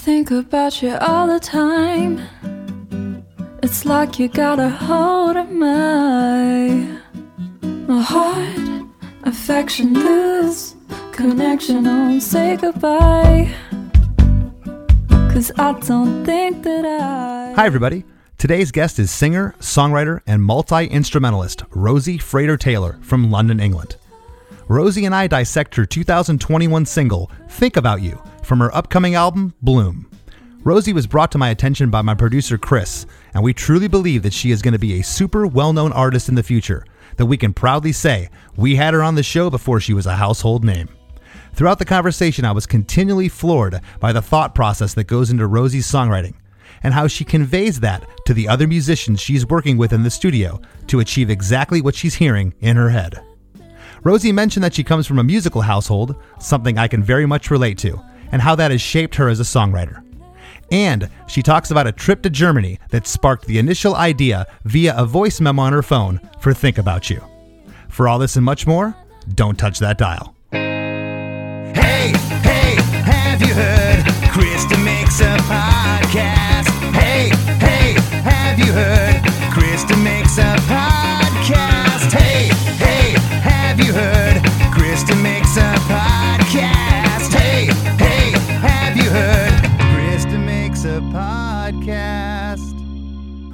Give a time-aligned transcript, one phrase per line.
[0.00, 2.18] think about you all the time.
[3.62, 6.98] It's like you got a hold of my
[7.62, 8.86] my heart,
[9.24, 10.74] affection, lose
[11.12, 11.84] connection.
[11.84, 13.54] Don't say goodbye.
[15.32, 17.52] Cause I don't think that I.
[17.54, 18.04] Hi, everybody.
[18.38, 23.96] Today's guest is singer, songwriter, and multi instrumentalist Rosie Frater Taylor from London, England.
[24.66, 30.10] Rosie and I dissect her 2021 single, Think About You, from her upcoming album, Bloom.
[30.64, 34.32] Rosie was brought to my attention by my producer, Chris, and we truly believe that
[34.32, 36.84] she is going to be a super well known artist in the future,
[37.16, 40.16] that we can proudly say we had her on the show before she was a
[40.16, 40.88] household name.
[41.52, 45.86] Throughout the conversation, I was continually floored by the thought process that goes into Rosie's
[45.86, 46.34] songwriting
[46.82, 50.60] and how she conveys that to the other musicians she's working with in the studio
[50.88, 53.22] to achieve exactly what she's hearing in her head.
[54.02, 57.78] Rosie mentioned that she comes from a musical household, something I can very much relate
[57.78, 60.02] to, and how that has shaped her as a songwriter.
[60.70, 65.04] And she talks about a trip to Germany that sparked the initial idea via a
[65.04, 67.22] voice memo on her phone for Think About You.
[67.88, 68.94] For all this and much more,
[69.34, 70.34] don't touch that dial.
[70.52, 74.04] Hey, hey, have you heard?
[74.30, 76.68] Krista makes a podcast.
[76.94, 77.92] Hey, hey,
[78.22, 79.22] have you heard?
[79.52, 81.09] Krista makes a podcast.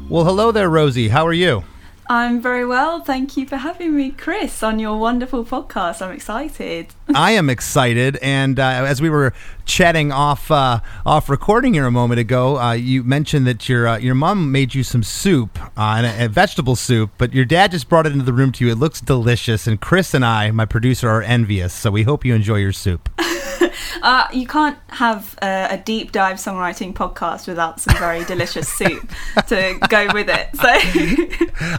[0.09, 1.09] Well, hello there, Rosie.
[1.09, 1.65] How are you?
[2.09, 3.01] I'm very well.
[3.01, 6.01] Thank you for having me, Chris, on your wonderful podcast.
[6.01, 6.95] I'm excited.
[7.17, 11.91] I am excited, and uh, as we were chatting off uh, off recording here a
[11.91, 15.97] moment ago, uh, you mentioned that your uh, your mom made you some soup, uh,
[15.97, 18.65] and a, a vegetable soup, but your dad just brought it into the room to
[18.65, 18.71] you.
[18.71, 21.75] It looks delicious, and Chris and I, my producer, are envious.
[21.75, 23.09] So we hope you enjoy your soup.
[24.03, 29.11] Uh, you can't have a, a deep dive songwriting podcast without some very delicious soup
[29.49, 30.49] to go with it.
[30.57, 30.69] So,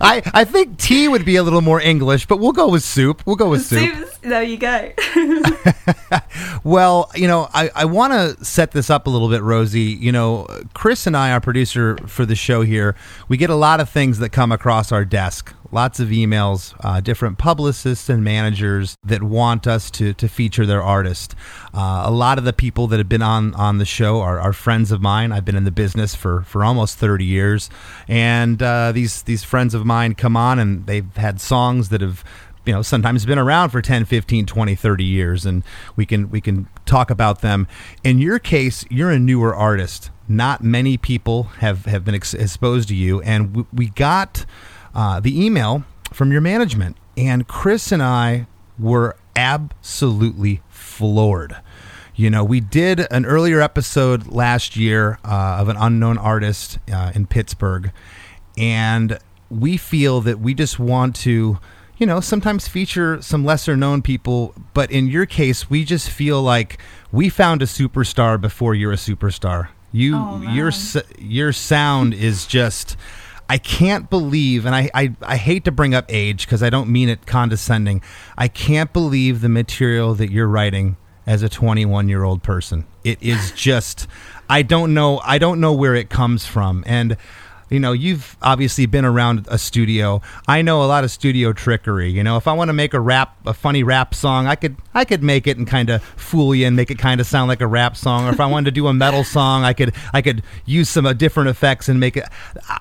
[0.02, 3.23] I I think tea would be a little more English, but we'll go with soup.
[3.25, 3.96] We'll go with soup.
[3.96, 4.91] soups, there you go.
[6.63, 9.81] Well, you know, I, I want to set this up a little bit, Rosie.
[9.81, 12.96] You know, Chris and I, our producer for the show here,
[13.29, 15.53] we get a lot of things that come across our desk.
[15.72, 20.81] Lots of emails, uh, different publicists and managers that want us to, to feature their
[20.81, 21.35] artist.
[21.73, 24.53] Uh, a lot of the people that have been on, on the show are, are
[24.53, 25.31] friends of mine.
[25.31, 27.69] I've been in the business for, for almost 30 years.
[28.07, 32.23] And uh, these, these friends of mine come on and they've had songs that have
[32.66, 35.63] you know sometimes been around for 10 15 20 30 years and
[35.95, 37.66] we can we can talk about them
[38.03, 42.89] in your case you're a newer artist not many people have have been ex- exposed
[42.89, 44.45] to you and we, we got
[44.97, 48.46] uh, the email from your management and chris and i
[48.78, 51.56] were absolutely floored
[52.19, 57.12] you know, we did an earlier episode last year uh, of an unknown artist uh,
[57.13, 57.91] in Pittsburgh,
[58.58, 59.19] and
[59.52, 61.59] we feel that we just want to,
[61.97, 64.56] you know, sometimes feature some lesser known people.
[64.74, 66.79] But in your case, we just feel like
[67.12, 69.68] we found a superstar before you're a superstar.
[69.91, 70.72] You, Oh, your,
[71.19, 72.97] your sound is just.
[73.50, 76.90] I can't believe, and I, I, I hate to bring up age because I don't
[76.90, 78.02] mean it condescending.
[78.38, 82.85] I can't believe the material that you're writing as a 21 year old person.
[83.03, 84.08] It is just,
[84.50, 86.84] I don't know, I don't know where it comes from.
[86.85, 87.18] And,
[87.69, 90.22] you know, you've obviously been around a studio.
[90.47, 92.09] I know a lot of studio trickery.
[92.09, 94.78] You know, if I want to make a rap, a funny rap song, I could,
[94.94, 97.50] I could make it and kind of fool you and make it kind of sound
[97.50, 98.25] like a rap song.
[98.25, 101.05] Or if I wanted to do a metal song, I could, I could use some
[101.05, 102.25] uh, different effects and make it.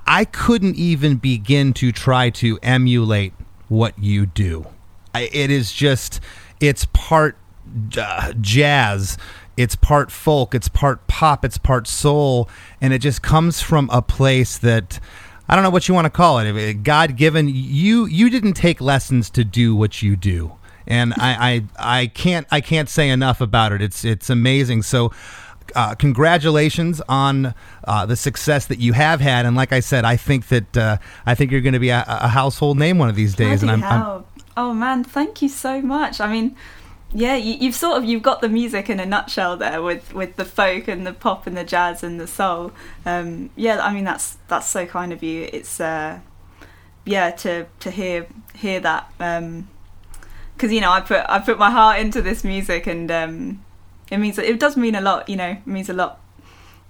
[0.07, 3.33] I- couldn't even begin to try to emulate
[3.69, 4.67] what you do.
[5.15, 6.21] I, it is just,
[6.61, 7.37] it's part
[7.99, 9.17] uh, jazz
[9.57, 12.49] it's part folk it's part pop it's part soul
[12.81, 15.01] and it just comes from a place that
[15.49, 18.81] i don't know what you want to call it god given you you didn't take
[18.81, 20.53] lessons to do what you do
[20.87, 25.13] and I, I i can't i can't say enough about it it's it's amazing so
[25.75, 27.55] uh, congratulations on
[27.85, 30.99] uh, the success that you have had, and like I said, I think that uh,
[31.27, 33.63] I think you're going to be a, a household name one of these days.
[33.63, 34.25] Bloody and I'm, I'm
[34.57, 36.21] oh man, thank you so much.
[36.21, 36.57] I mean,
[37.17, 40.37] yeah, you, you've sort of you've got the music in a nutshell there with with
[40.37, 42.73] the folk and the pop and the jazz and the soul.
[43.07, 45.49] Um, yeah, I mean that's that's so kind of you.
[45.51, 46.21] It's uh,
[47.07, 52.01] yeah to to hear hear that because you know I put I put my heart
[52.01, 53.65] into this music and um,
[54.11, 55.27] it means it does mean a lot.
[55.27, 56.21] You know, it means a lot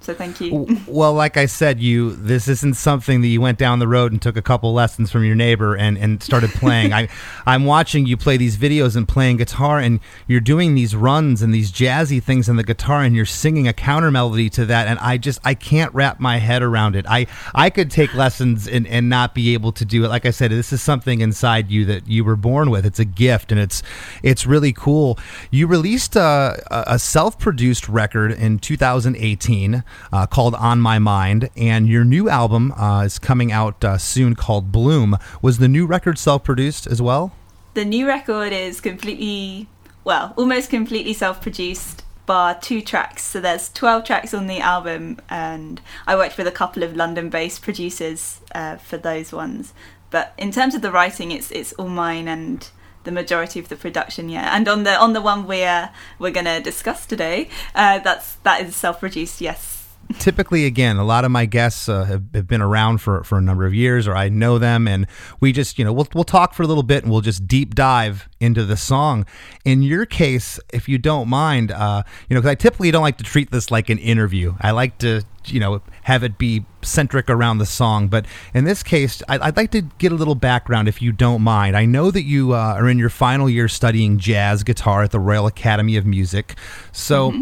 [0.06, 0.69] So thank you.
[0.87, 4.23] Well, like I said, you this isn't something that you went down the road and
[4.23, 6.93] took a couple lessons from your neighbor and, and started playing.
[6.93, 7.08] I
[7.47, 9.99] I'm watching you play these videos and playing guitar and
[10.29, 13.73] you're doing these runs and these jazzy things on the guitar and you're singing a
[13.73, 17.05] counter melody to that and I just I can't wrap my head around it.
[17.09, 20.09] I I could take lessons and, and not be able to do it.
[20.09, 22.87] Like I said, this is something inside you that you were born with.
[22.87, 23.82] It's a gift and it's
[24.23, 25.19] it's really cool.
[25.50, 29.82] You released a, a self-produced record in 2018
[30.12, 34.34] uh, called On My Mind, and your new album uh, is coming out uh, soon
[34.34, 35.16] called Bloom.
[35.43, 37.32] Was the new record self-produced as well?
[37.75, 39.69] The new record is completely,
[40.04, 43.22] well, almost completely self produced, bar two tracks.
[43.22, 47.31] So there's 12 tracks on the album, and I worked with a couple of London
[47.31, 49.75] based producers uh, for those ones.
[50.10, 52.69] But in terms of the writing, it's it's all mine and
[53.04, 54.54] the majority of the production, yeah.
[54.54, 58.76] And on the on the one we're we're gonna discuss today, uh, that's that is
[58.76, 59.75] self produced, yes.
[60.19, 63.41] Typically again a lot of my guests uh, have, have been around for, for a
[63.41, 65.06] number of years or i know them and
[65.41, 67.75] we just you know we'll, we'll talk for a little bit and we'll just deep
[67.75, 69.25] dive into the song.
[69.64, 73.19] In your case if you don't mind uh, you know because i typically don't like
[73.19, 74.55] to treat this like an interview.
[74.61, 78.82] I like to you know have it be centric around the song but in this
[78.82, 81.76] case I, i'd like to get a little background if you don't mind.
[81.76, 85.20] I know that you uh, are in your final year studying jazz guitar at the
[85.20, 86.56] royal academy of music
[86.93, 87.32] so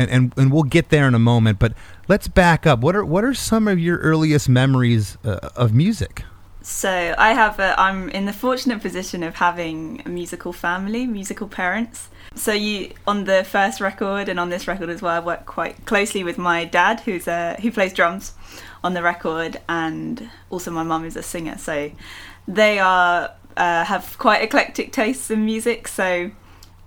[0.00, 1.58] and, and and we'll get there in a moment.
[1.58, 1.74] But
[2.10, 2.80] let's back up.
[2.80, 6.24] What are what are some of your earliest memories uh, of music?
[6.60, 11.48] So I have a, I'm in the fortunate position of having a musical family, musical
[11.48, 12.08] parents.
[12.34, 15.86] So you on the first record and on this record as well, I work quite
[15.86, 18.34] closely with my dad, who's a who plays drums
[18.82, 21.58] on the record, and also my mum is a singer.
[21.58, 21.92] So
[22.48, 25.86] they are uh, have quite eclectic tastes in music.
[25.86, 26.32] So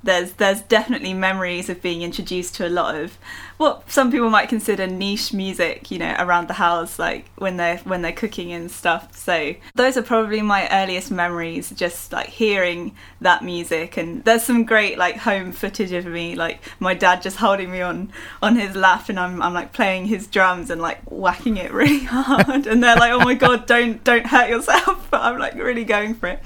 [0.03, 3.17] there's there's definitely memories of being introduced to a lot of
[3.57, 7.77] what some people might consider niche music, you know, around the house, like when they're
[7.79, 9.15] when they're cooking and stuff.
[9.15, 13.95] So those are probably my earliest memories, just like hearing that music.
[13.95, 17.81] And there's some great like home footage of me, like my dad just holding me
[17.81, 18.11] on
[18.41, 22.03] on his lap, and I'm I'm like playing his drums and like whacking it really
[22.03, 25.85] hard, and they're like, oh my god, don't don't hurt yourself, but I'm like really
[25.85, 26.41] going for it.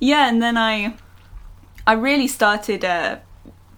[0.00, 0.94] Yeah, and then I
[1.86, 3.18] I really started uh,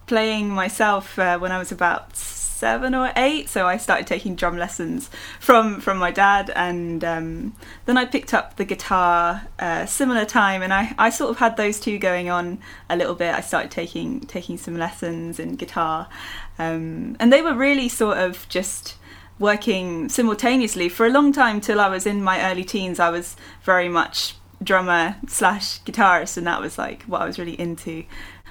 [0.07, 3.47] playing myself uh, when I was about seven or eight.
[3.47, 5.09] So I started taking drum lessons
[5.39, 10.61] from from my dad, and um, then I picked up the guitar uh, similar time,
[10.61, 12.59] and I, I sort of had those two going on
[12.89, 13.33] a little bit.
[13.33, 16.09] I started taking taking some lessons in guitar,
[16.57, 18.95] um, and they were really sort of just
[19.37, 22.99] working simultaneously for a long time till I was in my early teens.
[22.99, 27.59] I was very much drummer slash guitarist, and that was like what I was really
[27.59, 28.03] into.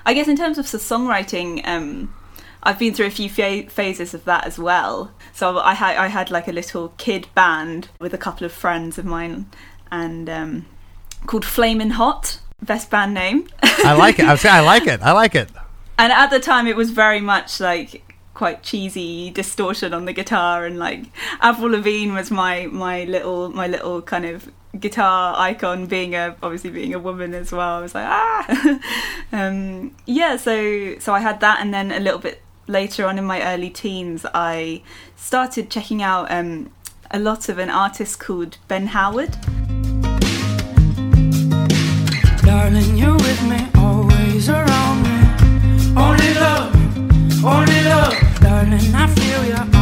[0.07, 2.15] I guess in terms of songwriting, um,
[2.63, 5.13] I've been through a few fa- phases of that as well.
[5.33, 8.99] So I had I had like a little kid band with a couple of friends
[8.99, 9.47] of mine,
[9.91, 10.67] and um,
[11.27, 13.49] called Flamin' Hot, best band name.
[13.63, 14.27] I like it.
[14.27, 15.01] I was saying I like it.
[15.03, 15.51] I like it.
[15.99, 18.03] and at the time, it was very much like
[18.35, 21.07] quite cheesy distortion on the guitar, and like
[21.41, 26.71] Avril Lavigne was my my little my little kind of guitar icon being a obviously
[26.71, 28.81] being a woman as well i was like ah
[29.33, 33.25] um yeah so so i had that and then a little bit later on in
[33.25, 34.83] my early teens i
[35.17, 36.71] started checking out um
[37.11, 39.37] a lot of an artist called ben howard
[42.49, 45.19] Darling, you're with me, always around me.
[45.95, 48.41] Only love, only love.
[48.41, 49.78] Darling, I feel you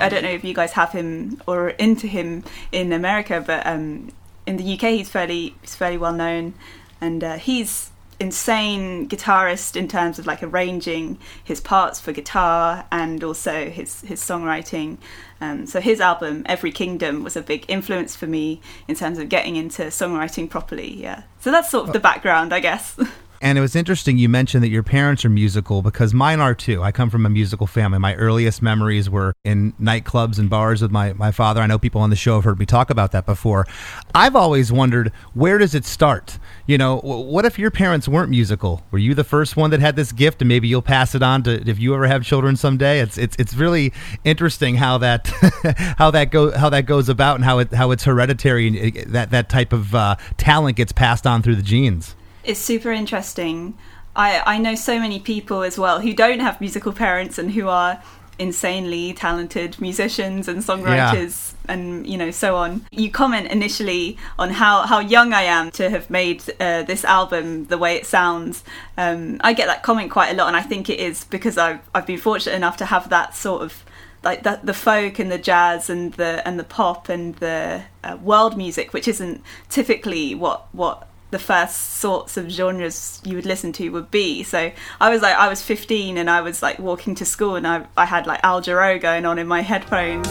[0.00, 3.66] I don't know if you guys have him or are into him in America, but
[3.66, 4.12] um,
[4.46, 6.54] in the UK he's fairly he's fairly well known,
[7.00, 7.90] and uh, he's
[8.20, 14.20] insane guitarist in terms of like arranging his parts for guitar and also his his
[14.20, 14.98] songwriting.
[15.40, 19.30] Um, so his album Every Kingdom was a big influence for me in terms of
[19.30, 20.94] getting into songwriting properly.
[21.00, 22.98] Yeah, so that's sort of the background, I guess.
[23.42, 26.82] And it was interesting you mentioned that your parents are musical because mine are too.
[26.82, 27.98] I come from a musical family.
[27.98, 31.62] My earliest memories were in nightclubs and bars with my, my father.
[31.62, 33.66] I know people on the show have heard me talk about that before.
[34.14, 36.38] I've always wondered where does it start?
[36.66, 38.84] You know, what if your parents weren't musical?
[38.90, 41.42] Were you the first one that had this gift and maybe you'll pass it on
[41.44, 43.00] to if you ever have children someday?
[43.00, 45.28] It's it's it's really interesting how that
[45.96, 49.12] how that go how that goes about and how it how it's hereditary and it,
[49.12, 52.14] that that type of uh, talent gets passed on through the genes.
[52.50, 53.78] It's super interesting.
[54.16, 57.68] I, I know so many people as well who don't have musical parents and who
[57.68, 58.02] are
[58.40, 62.84] insanely talented musicians and songwriters and you know so on.
[62.90, 67.66] You comment initially on how how young I am to have made uh, this album
[67.66, 68.64] the way it sounds.
[68.98, 71.78] Um, I get that comment quite a lot, and I think it is because I've
[71.94, 73.84] I've been fortunate enough to have that sort of
[74.24, 78.16] like the, the folk and the jazz and the and the pop and the uh,
[78.20, 83.72] world music, which isn't typically what what the first sorts of genres you would listen
[83.72, 84.42] to would be.
[84.42, 87.66] So I was like, I was 15 and I was like walking to school and
[87.66, 90.28] I, I had like Al Jarreau going on in my headphones.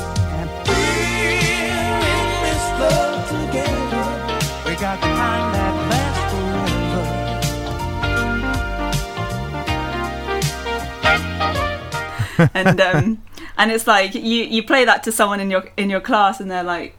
[12.54, 13.22] And um,
[13.58, 16.50] and it's like you you play that to someone in your in your class and
[16.50, 16.96] they're like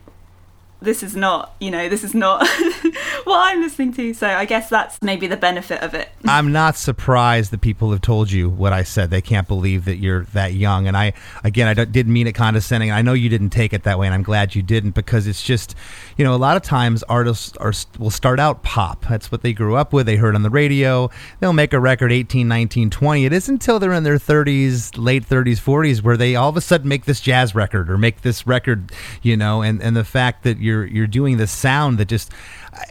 [0.83, 2.47] this is not you know this is not
[3.25, 6.77] what i'm listening to so i guess that's maybe the benefit of it I'm not
[6.77, 9.11] surprised that people have told you what I said.
[9.11, 10.87] They can't believe that you're that young.
[10.87, 11.13] And I,
[11.43, 12.91] again, I didn't mean it condescending.
[12.91, 15.43] I know you didn't take it that way, and I'm glad you didn't because it's
[15.43, 15.75] just,
[16.17, 19.07] you know, a lot of times artists are will start out pop.
[19.09, 20.07] That's what they grew up with.
[20.07, 21.11] They heard on the radio.
[21.41, 23.25] They'll make a record 18, 19, 20.
[23.25, 26.61] It isn't until they're in their 30s, late 30s, 40s where they all of a
[26.61, 29.63] sudden make this jazz record or make this record, you know.
[29.63, 32.33] And and the fact that you're you're doing this sound that just
[32.73, 32.85] I,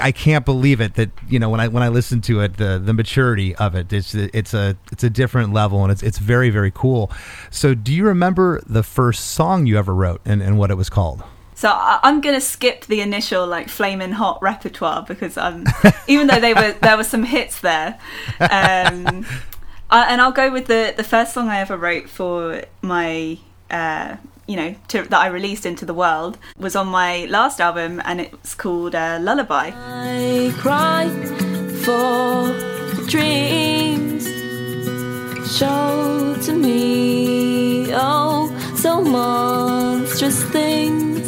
[0.00, 2.78] I can't believe it that you know when I when I listen to it the
[2.78, 6.50] the maturity of it it's it's a it's a different level and it's it's very
[6.50, 7.10] very cool.
[7.50, 10.88] So do you remember the first song you ever wrote and, and what it was
[10.90, 11.22] called?
[11.54, 15.64] so I- i'm gonna skip the initial like flaming hot repertoire because um
[16.08, 17.98] even though they were there were some hits there
[18.40, 19.24] um
[19.90, 23.38] I, and i'll go with the the first song i ever wrote for my
[23.70, 24.16] uh
[24.52, 28.20] you know to, that i released into the world was on my last album and
[28.20, 31.08] it's called uh, lullaby I cry
[31.84, 32.52] for
[33.06, 34.24] dreams.
[35.58, 41.20] Show to me, oh, so monstrous things.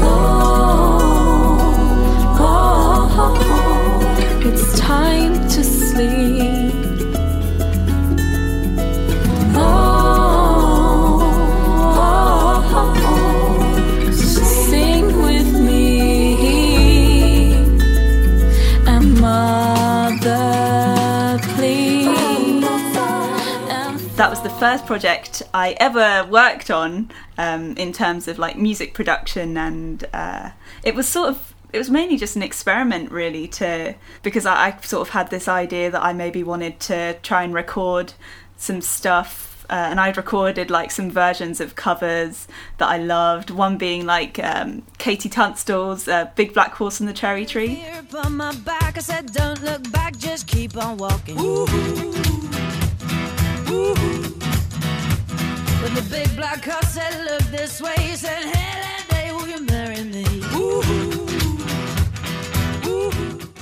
[0.00, 6.37] Oh, oh, it's time to sleep.
[24.58, 30.50] First project I ever worked on um, in terms of like music production, and uh,
[30.82, 34.80] it was sort of it was mainly just an experiment, really, to because I, I
[34.80, 38.14] sort of had this idea that I maybe wanted to try and record
[38.56, 39.64] some stuff.
[39.70, 42.48] Uh, and I'd recorded like some versions of covers
[42.78, 43.50] that I loved.
[43.50, 47.84] One being like um, KT Tunstall's uh, "Big Black Horse and the Cherry Tree."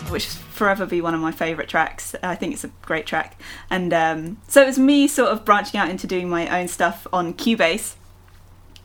[0.08, 2.14] Which will forever be one of my favourite tracks.
[2.22, 3.40] I think it's a great track.
[3.68, 7.08] And um, so it was me sort of branching out into doing my own stuff
[7.12, 7.96] on Cubase.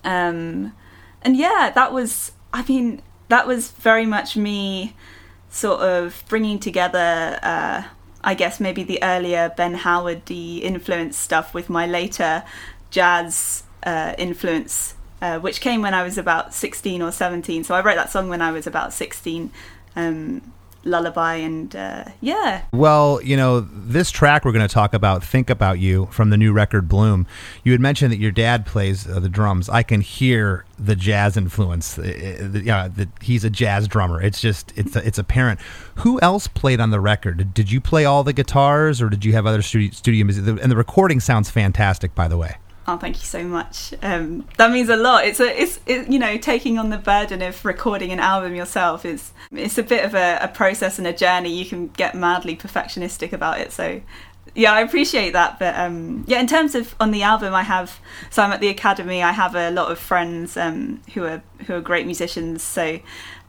[0.04, 0.74] Um,
[1.22, 4.96] and yeah, that was, I mean, that was very much me
[5.52, 7.84] sort of bringing together, uh,
[8.24, 12.44] I guess, maybe the earlier Ben Howard D influence stuff with my later
[12.90, 14.96] jazz uh, influence.
[15.22, 17.64] Uh, which came when I was about 16 or 17.
[17.64, 19.52] So I wrote that song when I was about 16.
[19.96, 20.42] Um,
[20.84, 25.50] lullaby and uh, yeah Well, you know, this track we're going to talk about, Think
[25.50, 27.28] About You, from the new record Bloom.
[27.64, 29.70] You had mentioned that your dad plays uh, the drums.
[29.70, 31.98] I can hear the jazz influence.
[31.98, 34.22] Uh, uh, yeah, that he's a jazz drummer.
[34.22, 35.60] It's just, it's, it's apparent.
[35.98, 37.38] Who else played on the record?
[37.38, 40.48] Did, did you play all the guitars or did you have other studio, studio music?
[40.48, 42.56] And the recording sounds fantastic, by the way.
[42.92, 43.94] Oh thank you so much.
[44.02, 45.26] Um, that means a lot.
[45.26, 49.06] It's a it's it, you know taking on the burden of recording an album yourself
[49.06, 51.54] is it's a bit of a, a process and a journey.
[51.54, 53.72] You can get madly perfectionistic about it.
[53.72, 54.02] So
[54.54, 55.60] yeah i appreciate that.
[55.60, 58.70] But um, yeah in terms of on the album i have so i'm at the
[58.70, 59.24] academy.
[59.24, 62.62] I have a lot of friends um, who are who are great musicians.
[62.64, 63.00] So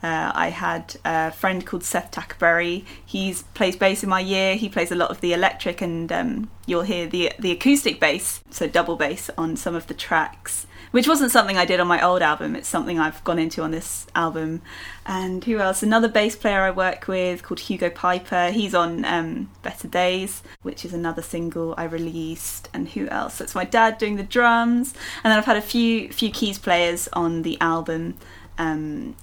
[0.03, 2.85] uh, I had a friend called Seth Tackerberry.
[3.07, 4.57] He plays bass in my year.
[4.57, 8.41] He plays a lot of the electric, and um, you'll hear the the acoustic bass,
[8.51, 12.05] so double bass on some of the tracks, which wasn't something I did on my
[12.05, 12.57] old album.
[12.57, 14.63] It's something I've gone into on this album.
[15.07, 15.85] And who else?
[15.85, 18.51] Another bass player I work with called Hugo Piper.
[18.51, 22.69] He's on um, Better Days, which is another single I released.
[22.75, 23.41] And who else?
[23.41, 24.95] It's my dad doing the drums.
[25.23, 28.17] And then I've had a few few keys players on the album.
[28.59, 29.15] Um,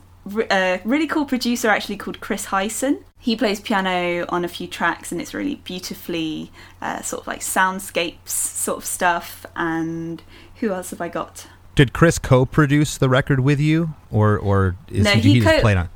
[0.51, 3.03] a really cool producer actually called Chris Hyson.
[3.17, 7.41] He plays piano on a few tracks, and it's really beautifully uh, sort of like
[7.41, 9.45] soundscapes sort of stuff.
[9.55, 10.21] And
[10.55, 11.47] who else have I got?
[11.75, 15.55] Did Chris co-produce the record with you, or or is No, he, he he just
[15.55, 15.89] co- played on?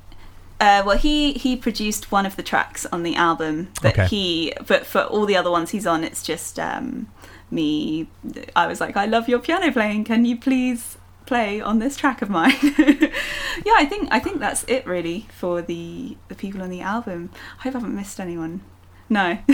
[0.60, 4.08] Uh, well, he he produced one of the tracks on the album, but Okay.
[4.08, 7.08] he but for all the other ones he's on, it's just um,
[7.52, 8.08] me.
[8.56, 10.06] I was like, I love your piano playing.
[10.06, 12.56] Can you please play on this track of mine?
[12.62, 17.32] yeah, I think I think that's it really for the the people on the album.
[17.60, 18.62] I hope I haven't missed anyone.
[19.10, 19.38] No.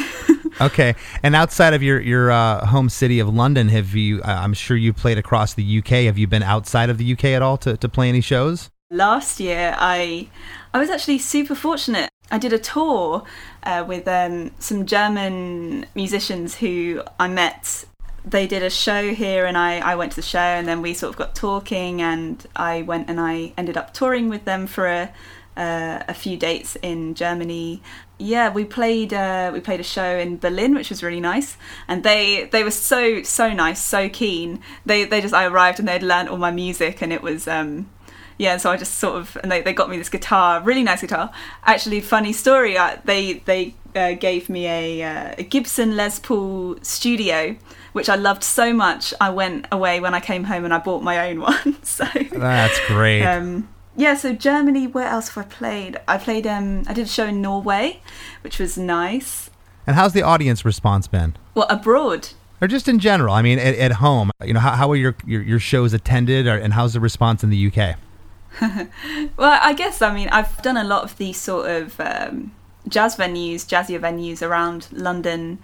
[0.61, 4.21] Okay, and outside of your your uh, home city of London, have you?
[4.23, 6.05] Uh, I'm sure you played across the UK.
[6.05, 8.69] Have you been outside of the UK at all to, to play any shows?
[8.91, 10.27] last year i
[10.73, 13.23] i was actually super fortunate i did a tour
[13.61, 17.85] uh, with um, some german musicians who i met
[18.25, 20.93] they did a show here and I, I went to the show and then we
[20.93, 24.87] sort of got talking and i went and i ended up touring with them for
[24.87, 25.11] a,
[25.57, 27.81] uh, a few dates in germany
[28.17, 31.57] yeah we played uh, we played a show in berlin which was really nice
[31.87, 35.87] and they they were so so nice so keen they they just i arrived and
[35.87, 37.89] they'd learned all my music and it was um
[38.39, 41.01] yeah, so I just sort of and they, they got me this guitar, really nice
[41.01, 41.29] guitar.
[41.65, 42.77] Actually, funny story.
[42.77, 47.57] Uh, they they uh, gave me a, uh, a Gibson Les Paul Studio,
[47.93, 49.13] which I loved so much.
[49.19, 51.81] I went away when I came home and I bought my own one.
[51.83, 53.23] so That's great.
[53.25, 54.87] um, yeah, so Germany.
[54.87, 55.97] Where else have I played?
[56.07, 56.47] I played.
[56.47, 58.01] Um, I did a show in Norway,
[58.41, 59.49] which was nice.
[59.85, 61.35] and how's the audience response been?
[61.55, 62.29] Well, abroad.
[62.61, 63.33] Or just in general?
[63.33, 66.45] I mean, at, at home, you know, how, how are your, your your shows attended,
[66.47, 67.95] or, and how's the response in the UK?
[69.37, 72.51] Well, I guess I mean I've done a lot of these sort of um,
[72.87, 75.59] jazz venues, jazzier venues around London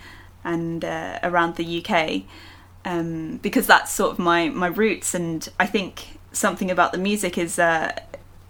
[0.46, 2.24] and uh, around the UK
[2.86, 5.14] um, because that's sort of my my roots.
[5.14, 7.92] And I think something about the music is, uh,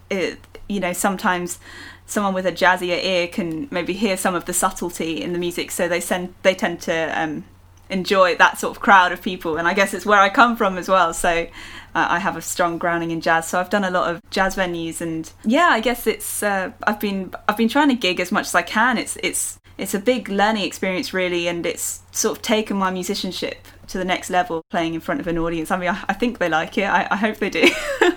[0.09, 0.37] it,
[0.67, 1.57] you know, sometimes
[2.05, 5.71] someone with a jazzier ear can maybe hear some of the subtlety in the music,
[5.71, 7.45] so they send they tend to um,
[7.89, 9.57] enjoy that sort of crowd of people.
[9.57, 11.13] And I guess it's where I come from as well.
[11.13, 11.47] So uh,
[11.93, 13.47] I have a strong grounding in jazz.
[13.47, 16.99] So I've done a lot of jazz venues, and yeah, I guess it's uh, I've
[16.99, 18.97] been I've been trying to gig as much as I can.
[18.97, 23.67] It's it's it's a big learning experience really, and it's sort of taken my musicianship
[23.87, 25.71] to the next level, playing in front of an audience.
[25.71, 26.85] I mean, I, I think they like it.
[26.85, 27.67] I, I hope they do.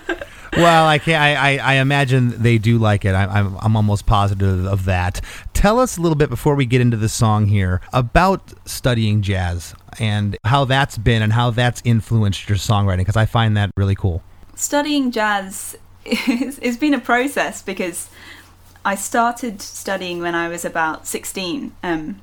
[0.53, 3.13] Well, I can I, I, I imagine they do like it.
[3.13, 5.21] I, I'm I'm almost positive of that.
[5.53, 9.75] Tell us a little bit before we get into the song here about studying jazz
[9.99, 13.95] and how that's been and how that's influenced your songwriting because I find that really
[13.95, 14.23] cool.
[14.55, 18.09] studying jazz is, it's been a process because
[18.85, 21.73] I started studying when I was about 16.
[21.83, 22.21] Um,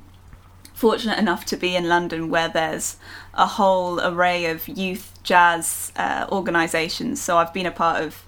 [0.73, 2.97] fortunate enough to be in London where there's
[3.33, 7.21] a whole array of youth jazz uh, organisations.
[7.21, 8.23] So I've been a part of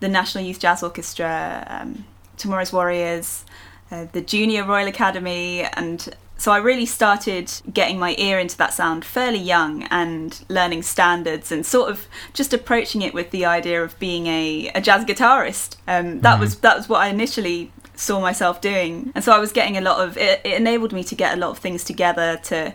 [0.00, 2.04] the National Youth Jazz Orchestra, um,
[2.36, 3.44] Tomorrow's Warriors,
[3.90, 8.74] uh, the Junior Royal Academy, and so I really started getting my ear into that
[8.74, 13.82] sound fairly young and learning standards and sort of just approaching it with the idea
[13.82, 15.76] of being a, a jazz guitarist.
[15.88, 19.52] Um, that was that was what I initially saw myself doing, and so I was
[19.52, 22.38] getting a lot of it, it enabled me to get a lot of things together
[22.44, 22.74] to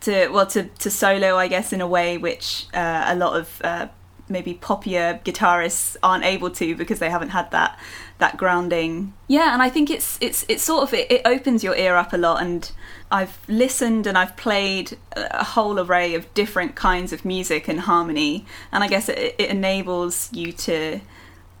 [0.00, 3.60] to well to, to solo I guess in a way which uh, a lot of
[3.62, 3.88] uh,
[4.30, 7.78] maybe poppier guitarists aren't able to because they haven't had that
[8.20, 11.74] that grounding yeah and I think it's it's it's sort of it, it opens your
[11.74, 12.70] ear up a lot and
[13.10, 18.46] I've listened and I've played a whole array of different kinds of music and harmony
[18.70, 21.00] and I guess it, it enables you to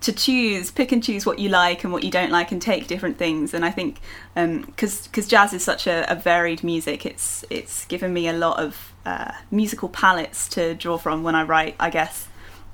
[0.00, 2.86] to choose, pick and choose what you like and what you don't like, and take
[2.86, 3.52] different things.
[3.52, 4.00] And I think
[4.34, 8.58] because because jazz is such a, a varied music, it's it's given me a lot
[8.58, 11.76] of uh, musical palettes to draw from when I write.
[11.78, 12.28] I guess.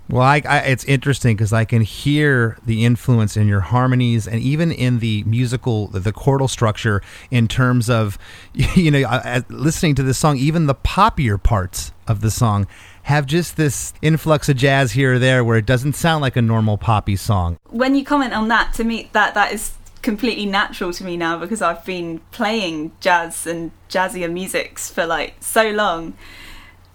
[0.08, 4.40] Well, I, I, it's interesting because I can hear the influence in your harmonies and
[4.40, 8.18] even in the musical, the, the chordal structure in terms of,
[8.54, 12.66] you know, listening to this song, even the poppier parts of the song
[13.04, 16.42] have just this influx of jazz here or there where it doesn't sound like a
[16.42, 17.56] normal poppy song.
[17.70, 21.36] When you comment on that, to me, that that is completely natural to me now
[21.36, 26.14] because I've been playing jazz and jazzier musics for like so long.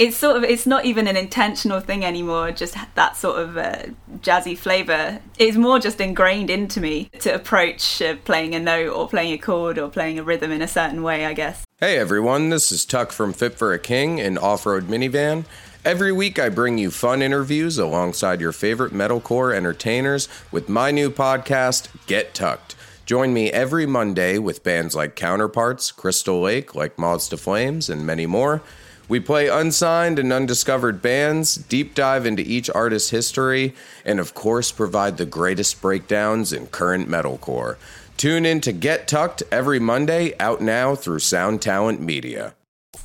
[0.01, 2.49] It's sort of it's not even an intentional thing anymore.
[2.49, 3.83] Just that sort of uh,
[4.17, 5.21] jazzy flavor.
[5.37, 9.37] It's more just ingrained into me to approach uh, playing a note or playing a
[9.37, 11.27] chord or playing a rhythm in a certain way.
[11.27, 11.67] I guess.
[11.79, 15.45] Hey everyone, this is Tuck from Fit for a King, an off road minivan.
[15.85, 21.11] Every week I bring you fun interviews alongside your favorite metalcore entertainers with my new
[21.11, 22.73] podcast, Get Tucked.
[23.05, 28.03] Join me every Monday with bands like Counterparts, Crystal Lake, like Moths to Flames, and
[28.03, 28.63] many more.
[29.12, 34.71] We play unsigned and undiscovered bands, deep dive into each artist's history, and of course,
[34.71, 37.76] provide the greatest breakdowns in current metalcore.
[38.15, 42.54] Tune in to Get Tucked every Monday, out now through Sound Talent Media.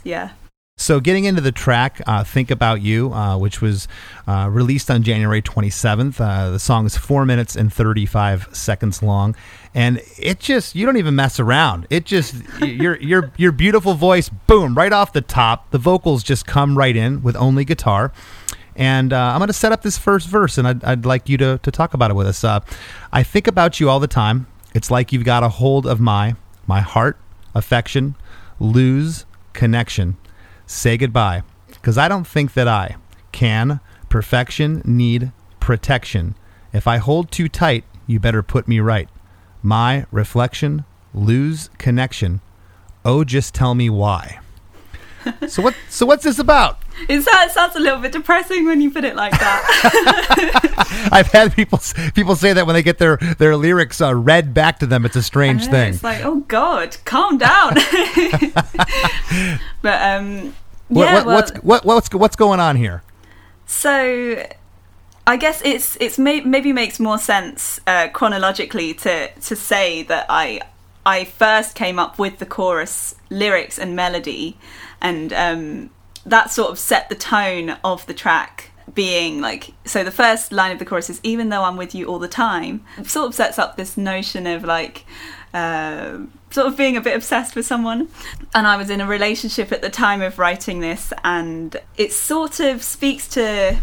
[0.05, 0.31] Yeah.
[0.78, 3.88] So, getting into the track, uh, Think About You, uh, which was
[4.28, 6.20] uh, released on January 27th.
[6.20, 9.34] Uh, the song is four minutes and 35 seconds long.
[9.74, 11.86] And it just, you don't even mess around.
[11.88, 15.70] It just, your, your, your beautiful voice, boom, right off the top.
[15.70, 18.12] The vocals just come right in with only guitar.
[18.76, 21.38] And uh, I'm going to set up this first verse, and I'd, I'd like you
[21.38, 22.44] to, to talk about it with us.
[22.44, 22.60] Uh,
[23.14, 24.46] I think about you all the time.
[24.74, 26.34] It's like you've got a hold of my,
[26.66, 27.18] my heart,
[27.54, 28.14] affection,
[28.60, 30.18] lose, connection
[30.66, 32.96] say goodbye because I don't think that I
[33.33, 33.81] can.
[34.09, 36.37] Perfection need protection.
[36.72, 39.09] If I hold too tight, you better put me right.
[39.62, 42.40] My reflection lose connection.
[43.05, 44.40] Oh, just tell me why.
[45.48, 45.74] so what?
[45.88, 46.82] So what's this about?
[47.08, 51.08] It sounds, it sounds a little bit depressing when you put it like that.
[51.12, 51.80] I've had people
[52.14, 55.04] people say that when they get their their lyrics uh, read back to them.
[55.04, 55.94] It's a strange know, thing.
[55.94, 57.74] It's like, oh God, calm down.
[59.82, 60.54] but um,
[60.88, 63.02] What, yeah, what, well, what's what, what's what's going on here?
[63.66, 64.46] So,
[65.26, 70.26] I guess it's it's may, maybe makes more sense uh, chronologically to to say that
[70.28, 70.60] I
[71.06, 74.58] I first came up with the chorus lyrics and melody,
[75.00, 75.90] and um,
[76.24, 78.70] that sort of set the tone of the track.
[78.94, 82.06] Being like, so the first line of the chorus is "Even though I'm with you
[82.06, 85.04] all the time," sort of sets up this notion of like.
[85.52, 86.18] Uh,
[86.50, 88.09] sort of being a bit obsessed with someone.
[88.54, 92.61] And I was in a relationship at the time of writing this, and it sort
[92.61, 93.78] of speaks to.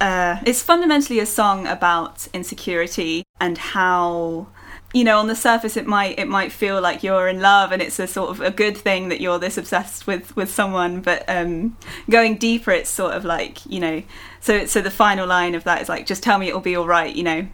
[0.00, 4.48] Uh, it's fundamentally a song about insecurity and how
[4.92, 7.80] you know on the surface it might it might feel like you're in love and
[7.80, 11.22] it's a sort of a good thing that you're this obsessed with with someone but
[11.28, 11.76] um
[12.08, 14.02] going deeper it's sort of like you know
[14.40, 16.86] so so the final line of that is like just tell me it'll be all
[16.86, 17.46] right you know.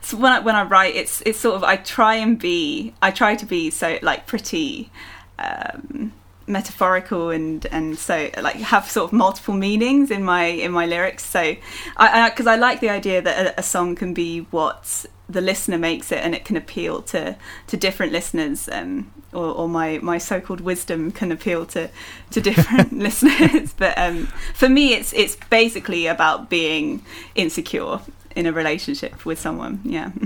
[0.00, 3.10] So when I, when I write it's it's sort of I try and be I
[3.10, 4.90] try to be so like pretty
[5.38, 6.12] um
[6.46, 11.24] metaphorical and and so like have sort of multiple meanings in my in my lyrics.
[11.24, 11.54] So
[11.96, 15.40] I because I, I like the idea that a, a song can be what the
[15.40, 19.98] listener makes it and it can appeal to to different listeners um or, or my
[19.98, 21.88] my so-called wisdom can appeal to
[22.30, 27.02] to different listeners but um for me it's it's basically about being
[27.34, 28.00] insecure
[28.36, 30.10] in a relationship with someone yeah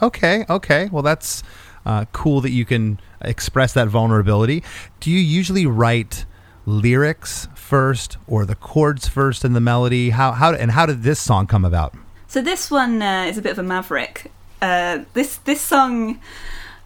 [0.00, 0.88] Okay, okay.
[0.92, 1.42] Well, that's
[1.84, 4.62] uh, cool that you can express that vulnerability.
[5.00, 6.24] Do you usually write
[6.66, 10.10] lyrics first or the chords first and the melody?
[10.10, 11.94] How how and how did this song come about?
[12.28, 14.30] So this one uh, is a bit of a maverick.
[14.60, 16.20] Uh, this this song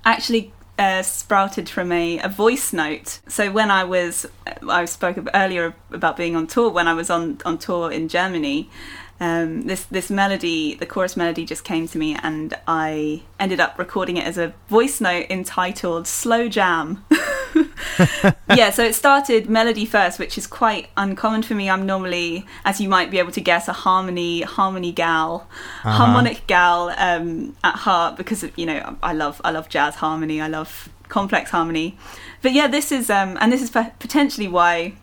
[0.05, 3.19] actually uh, sprouted from a, a voice note.
[3.27, 4.25] So when I was,
[4.69, 6.71] I spoke earlier about being on tour.
[6.71, 8.71] When I was on on tour in Germany,
[9.19, 13.81] um, this this melody, the chorus melody, just came to me, and I ended up
[13.81, 17.05] recording it as a voice note entitled "Slow Jam."
[18.55, 21.69] yeah, so it started melody first, which is quite uncommon for me.
[21.69, 25.49] I'm normally, as you might be able to guess, a harmony harmony gal,
[25.83, 30.41] harmonic gal um, at heart because you know I love I love jazz harmony.
[30.41, 31.99] I love complex harmony.
[32.41, 34.95] But yeah, this is um, and this is potentially why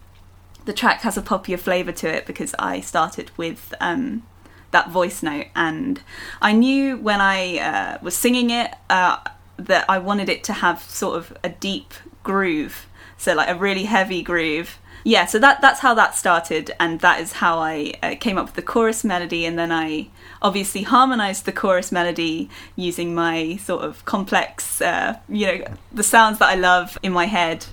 [0.66, 4.24] the track has a poppier flavour to it because I started with um,
[4.72, 6.02] that voice note, and
[6.42, 9.18] I knew when I uh, was singing it uh,
[9.58, 11.94] that I wanted it to have sort of a deep
[12.30, 12.86] groove,
[13.18, 14.78] so like a really heavy groove.
[15.04, 18.46] Yeah, so that that's how that started, and that is how I uh, came up
[18.46, 23.84] with the chorus melody, and then I obviously harmonized the chorus melody using my sort
[23.84, 27.66] of complex, uh, you know, the sounds that I love in my head.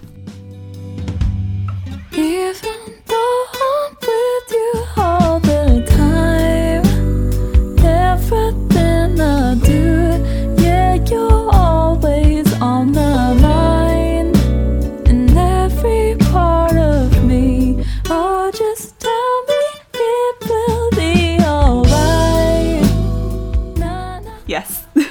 [2.12, 5.96] Even though I'm with you all the time,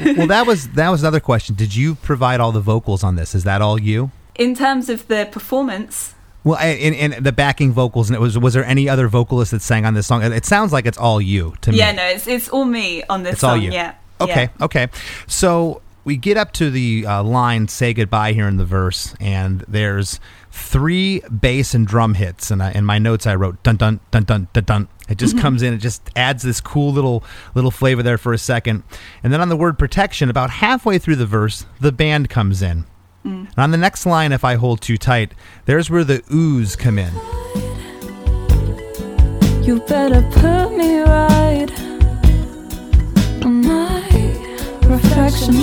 [0.06, 1.56] well, that was that was another question.
[1.56, 3.34] Did you provide all the vocals on this?
[3.36, 4.12] Is that all you?
[4.36, 6.14] in terms of the performance,
[6.44, 9.62] Well, and, and the backing vocals, and it was was there any other vocalist that
[9.62, 10.24] sang on this song?
[10.24, 11.78] It sounds like it's all you to me.
[11.78, 13.52] yeah, no, it's it's all me on this It's song.
[13.52, 13.72] all you.
[13.72, 13.96] Yeah.
[14.22, 14.66] Okay, yeah.
[14.66, 14.88] okay.
[15.28, 19.62] So we get up to the uh, line "Say Goodbye" here in the verse, and
[19.68, 20.20] there's
[20.52, 22.52] three bass and drum hits.
[22.52, 25.36] And I, in my notes, I wrote "dun dun dun dun dun dun." It just
[25.36, 25.42] mm-hmm.
[25.42, 25.74] comes in.
[25.74, 28.84] It just adds this cool little little flavor there for a second.
[29.24, 32.86] And then on the word "protection," about halfway through the verse, the band comes in.
[33.24, 33.48] Mm.
[33.50, 35.34] And on the next line, if I hold too tight,
[35.66, 37.14] there's where the oohs come in.
[39.64, 41.72] You better put me right.
[43.44, 44.08] My
[44.88, 45.56] reflection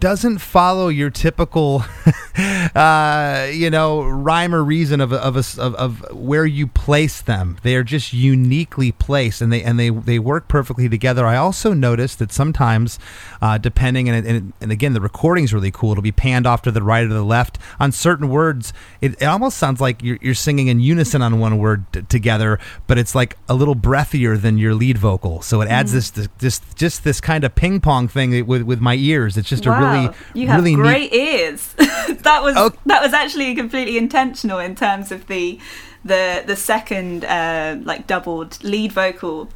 [0.00, 1.84] doesn't follow your typical,
[2.74, 7.58] uh, you know, rhyme or reason of of, a, of of where you place them.
[7.62, 11.26] They are just uniquely placed, and they and they they work perfectly together.
[11.26, 12.98] I also noticed that sometimes,
[13.40, 15.92] uh, depending and, and and again, the recording's really cool.
[15.92, 18.72] It'll be panned off to the right or the left on certain words.
[19.00, 22.58] It, it almost sounds like you're, you're singing in unison on one word t- together,
[22.86, 25.42] but it's like a little breathier than your lead vocal.
[25.42, 28.80] So it adds this, this this just this kind of ping pong thing with with
[28.80, 29.36] my ears.
[29.36, 31.74] It's just a really you have really neat great ears.
[31.76, 32.72] that was Oh.
[32.86, 35.58] that was actually completely intentional in terms of the
[36.04, 39.48] the the second uh, like doubled lead vocal.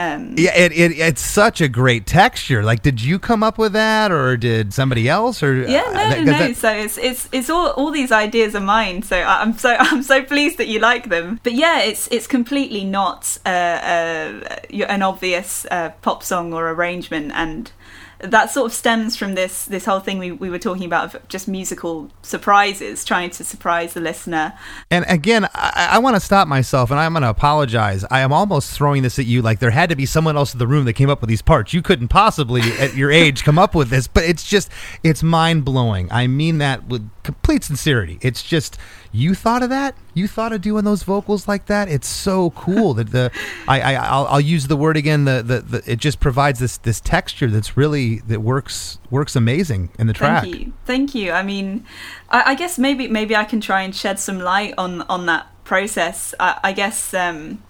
[0.00, 2.62] Um, Yeah, it, it it's such a great texture.
[2.62, 5.42] Like, did you come up with that, or did somebody else?
[5.42, 6.32] Or Yeah, uh, no, that- no.
[6.32, 9.02] that- so it's it's it's all all these ideas are mine.
[9.02, 11.40] So I'm so I'm so pleased that you like them.
[11.42, 17.32] But yeah, it's it's completely not uh, uh, an obvious uh, pop song or arrangement,
[17.34, 17.72] and
[18.20, 21.28] that sort of stems from this this whole thing we, we were talking about of
[21.28, 24.54] just musical surprises, trying to surprise the listener.
[24.90, 28.04] And again, I, I want to stop myself, and I'm going to apologize.
[28.10, 30.58] I am almost throwing this at you, like there had to be someone else in
[30.58, 31.72] the room that came up with these parts.
[31.72, 34.08] You couldn't possibly, at your age, come up with this.
[34.08, 34.70] But it's just,
[35.02, 36.08] it's mind blowing.
[36.10, 38.18] I mean that with complete sincerity.
[38.22, 38.78] It's just,
[39.12, 39.94] you thought of that.
[40.14, 41.88] You thought of doing those vocals like that.
[41.88, 43.30] It's so cool that the,
[43.66, 45.24] I, I, I'll, I'll use the word again.
[45.24, 49.90] The, the, the, it just provides this, this texture that's really that works, works amazing
[49.98, 50.44] in the track.
[50.44, 51.32] Thank you, thank you.
[51.32, 51.84] I mean,
[52.30, 55.46] I, I guess maybe maybe I can try and shed some light on on that
[55.64, 56.34] process.
[56.38, 57.62] I, I guess um,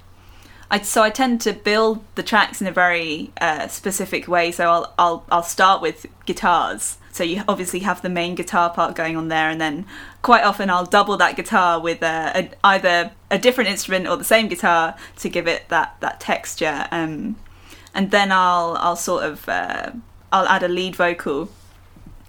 [0.71, 4.53] I so I tend to build the tracks in a very uh, specific way.
[4.53, 6.97] So I'll I'll I'll start with guitars.
[7.12, 9.87] So you obviously have the main guitar part going on there, and then
[10.23, 14.25] quite often I'll double that guitar with uh, a, either a different instrument or the
[14.25, 16.87] same guitar to give it that that texture.
[16.90, 17.37] Um,
[17.94, 19.92] and then I'll I'll sort of uh,
[20.33, 21.51] I'll add a lead vocal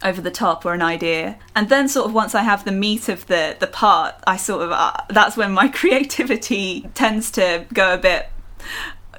[0.03, 3.09] over the top or an idea and then sort of once i have the meat
[3.09, 7.93] of the the part i sort of uh, that's when my creativity tends to go
[7.93, 8.29] a bit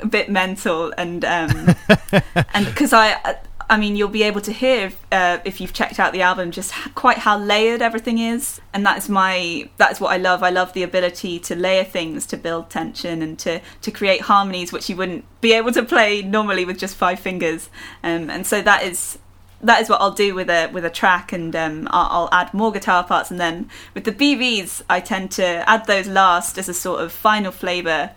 [0.00, 1.74] a bit mental and um
[2.54, 3.36] and because i
[3.70, 6.72] i mean you'll be able to hear uh, if you've checked out the album just
[6.94, 8.60] quite how layered everything is.
[8.72, 10.42] And that's my that's what i love.
[10.42, 14.72] I love the ability to layer things to build tension and to to create harmonies
[14.72, 17.70] which you wouldn't be able to play normally with just five fingers.
[18.02, 19.18] Um, and so that is
[19.62, 22.54] that is what I'll do with a with a track, and um, I'll, I'll add
[22.54, 26.68] more guitar parts, and then with the BVs, I tend to add those last as
[26.68, 28.12] a sort of final flavour,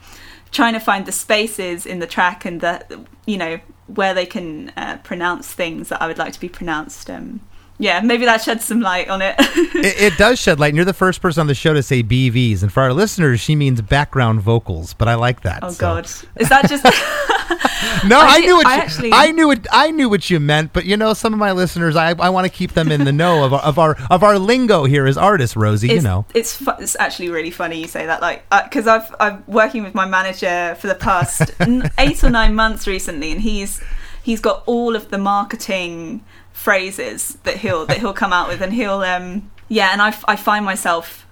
[0.52, 4.70] trying to find the spaces in the track and the you know where they can
[4.76, 7.10] uh, pronounce things that I would like to be pronounced.
[7.10, 7.42] Um,
[7.80, 9.36] yeah, maybe that sheds some light on it.
[9.40, 10.70] it, it does shed light.
[10.70, 13.40] And you're the first person on the show to say BVs, and for our listeners,
[13.40, 14.94] she means background vocals.
[14.94, 15.64] But I like that.
[15.64, 16.06] oh so- God,
[16.38, 16.86] is that just?
[18.08, 20.40] No, I I, knew what I you, actually- I knew what I knew what you
[20.40, 20.74] meant.
[20.74, 23.12] But you know, some of my listeners, I, I want to keep them in the
[23.12, 25.90] know of our, of our of our lingo here as artists, Rosie.
[25.90, 29.14] you know, it's fu- it's actually really funny you say that like uh, because I've
[29.20, 31.52] I'm working with my manager for the past
[31.98, 33.82] eight or nine months recently and he's
[34.24, 38.74] he's got all of the marketing phrases that he'll that he'll come out with and
[38.74, 41.26] he'll um yeah and I I find myself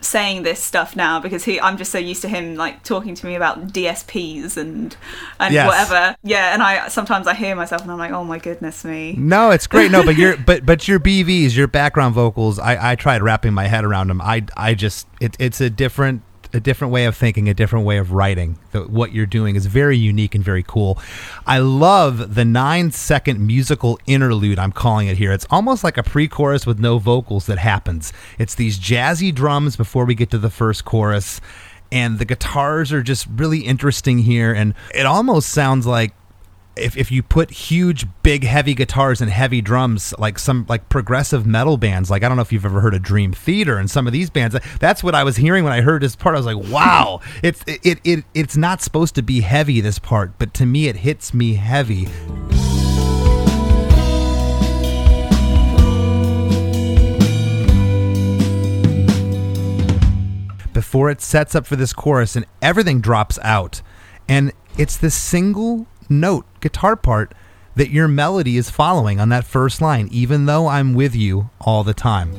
[0.00, 3.24] saying this stuff now because he I'm just so used to him like talking to
[3.26, 4.96] me about DSPs and
[5.38, 5.68] and Yes.
[5.68, 9.14] whatever yeah and I sometimes I hear myself and I'm like oh my goodness me
[9.16, 9.92] no, it's great.
[9.92, 13.68] No, but your but but your BVs, your background vocals, I I tried wrapping my
[13.68, 14.20] head around them.
[14.20, 16.22] I I just it, it's a different
[16.54, 18.58] a different way of thinking, a different way of writing.
[18.72, 20.98] The, what you're doing is very unique and very cool.
[21.46, 25.32] I love the nine second musical interlude, I'm calling it here.
[25.32, 28.12] It's almost like a pre chorus with no vocals that happens.
[28.38, 31.40] It's these jazzy drums before we get to the first chorus.
[31.90, 34.52] And the guitars are just really interesting here.
[34.54, 36.14] And it almost sounds like
[36.76, 41.46] if, if you put huge big heavy guitars and heavy drums like some like progressive
[41.46, 44.06] metal bands like i don't know if you've ever heard of dream theater and some
[44.06, 46.34] of these bands that's what i was hearing when i heard this part.
[46.34, 49.98] I was like wow it's it, it, it it's not supposed to be heavy this
[49.98, 52.06] part but to me it hits me heavy.
[60.72, 63.82] Before it sets up for this chorus and everything drops out
[64.26, 65.86] and it's this single
[66.20, 67.32] note guitar part
[67.74, 71.82] that your melody is following on that first line even though i'm with you all
[71.84, 72.30] the time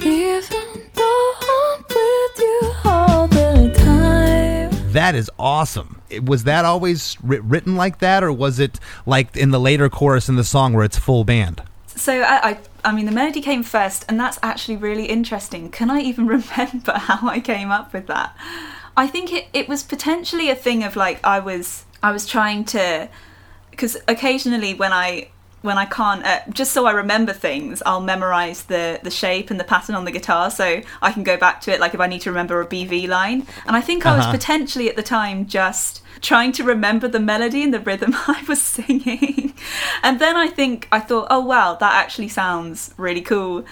[0.00, 4.92] Even though I'm with you all the time.
[4.92, 6.00] That is awesome.
[6.08, 9.88] It- Was that always writ- written like that, or was it like in the later
[9.88, 11.62] chorus in the song where it's full band?
[11.86, 15.70] So I, I, I mean, the melody came first, and that's actually really interesting.
[15.70, 18.36] Can I even remember how I came up with that?
[18.96, 22.64] I think it, it was potentially a thing of like I was I was trying
[22.66, 23.08] to
[23.70, 25.28] because occasionally when I
[25.62, 29.58] when I can't uh, just so I remember things, I'll memorize the the shape and
[29.58, 31.80] the pattern on the guitar so I can go back to it.
[31.80, 34.32] Like if I need to remember a BV line, and I think I was Uh-huh.
[34.32, 38.60] potentially at the time just trying to remember the melody and the rhythm I was
[38.60, 39.54] singing.
[40.02, 43.64] And then I think I thought, oh wow, that actually sounds really cool.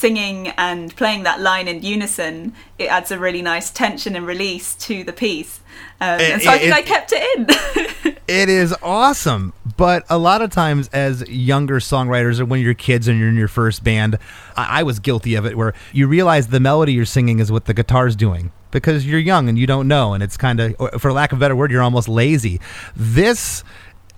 [0.00, 4.74] Singing and playing that line in unison, it adds a really nice tension and release
[4.74, 5.60] to the piece.
[6.02, 7.46] Um, It- and so I it- I kept it in.
[8.28, 9.52] It is awesome.
[9.76, 13.36] But a lot of times, as younger songwriters, or when you're kids and you're in
[13.36, 14.18] your first band,
[14.56, 17.66] I, I was guilty of it where you realize the melody you're singing is what
[17.66, 20.12] the guitar's doing because you're young and you don't know.
[20.12, 22.60] And it's kind of, for lack of a better word, you're almost lazy.
[22.96, 23.62] This,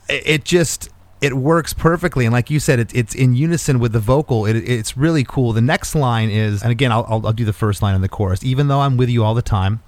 [0.09, 0.89] it it just.
[1.21, 4.47] It works perfectly, and like you said, it, it's in unison with the vocal.
[4.47, 5.53] It, it's really cool.
[5.53, 8.09] The next line is, and again, I'll, I'll, I'll do the first line in the
[8.09, 8.45] chorus.
[8.45, 9.83] Even though I'm with you all the time,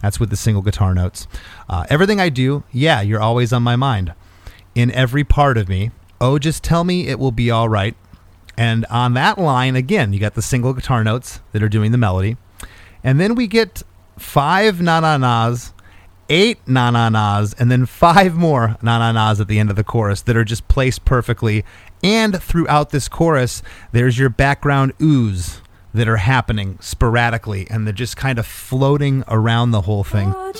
[0.00, 1.28] that's with the single guitar notes.
[1.68, 4.12] Uh, everything I do, yeah, you're always on my mind.
[4.74, 5.92] In every part of me.
[6.20, 7.94] Oh, just tell me it will be all right.
[8.56, 11.98] And on that line, again, you got the single guitar notes that are doing the
[11.98, 12.36] melody.
[13.04, 13.82] And then we get
[14.18, 15.72] five na na nas,
[16.28, 19.76] eight na na nas, and then five more na na nas at the end of
[19.76, 21.64] the chorus that are just placed perfectly.
[22.02, 25.60] And throughout this chorus, there's your background oohs
[25.94, 30.32] that are happening sporadically and they're just kind of floating around the whole thing.
[30.34, 30.52] Oh,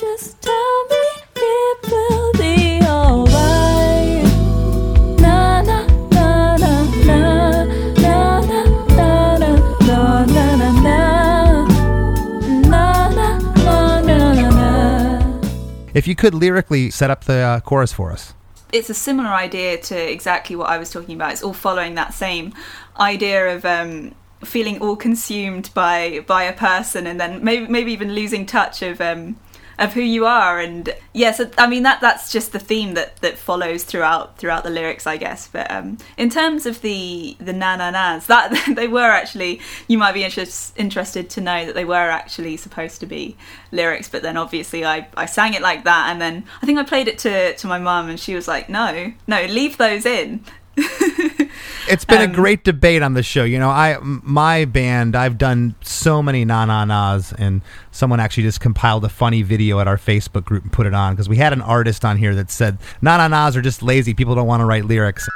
[15.93, 18.33] If you could lyrically set up the uh, chorus for us.
[18.73, 21.31] it's a similar idea to exactly what I was talking about.
[21.31, 22.53] It's all following that same
[22.99, 28.13] idea of um, feeling all consumed by by a person, and then maybe maybe even
[28.13, 29.37] losing touch of um,
[29.79, 30.59] of who you are.
[30.59, 34.69] And yes, I mean that that's just the theme that that follows throughout throughout the
[34.69, 35.47] lyrics, I guess.
[35.47, 39.97] But um, in terms of the the na na nas, that they were actually you
[39.97, 43.35] might be interest, interested to know that they were actually supposed to be
[43.71, 44.09] lyrics.
[44.09, 47.07] But then obviously I I sang it like that, and then I think I played
[47.07, 50.43] it to to my mum, and she was like, no, no, leave those in.
[51.89, 53.43] It's been Um, a great debate on the show.
[53.43, 58.43] You know, I my band, I've done so many na na nas, and someone actually
[58.43, 61.35] just compiled a funny video at our Facebook group and put it on because we
[61.37, 64.13] had an artist on here that said na na nas are just lazy.
[64.13, 65.27] People don't want to write lyrics.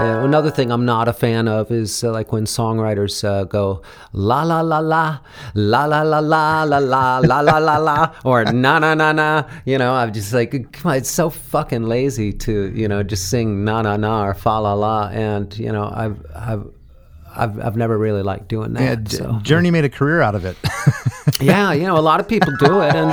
[0.00, 3.82] Uh, another thing I'm not a fan of is uh, like when songwriters uh, go
[4.12, 5.18] la la la la
[5.54, 9.42] la la la la la la la la la la or na na na na.
[9.66, 13.28] You know, I'm just like, come on, it's so fucking lazy to you know just
[13.28, 16.64] sing na na na or fa la la, and you know, I've I've
[17.36, 19.12] I've, I've never really liked doing that.
[19.12, 19.38] Yeah, so.
[19.42, 20.56] Journey made a career out of it.
[21.40, 23.10] yeah, you know, a lot of people do it, and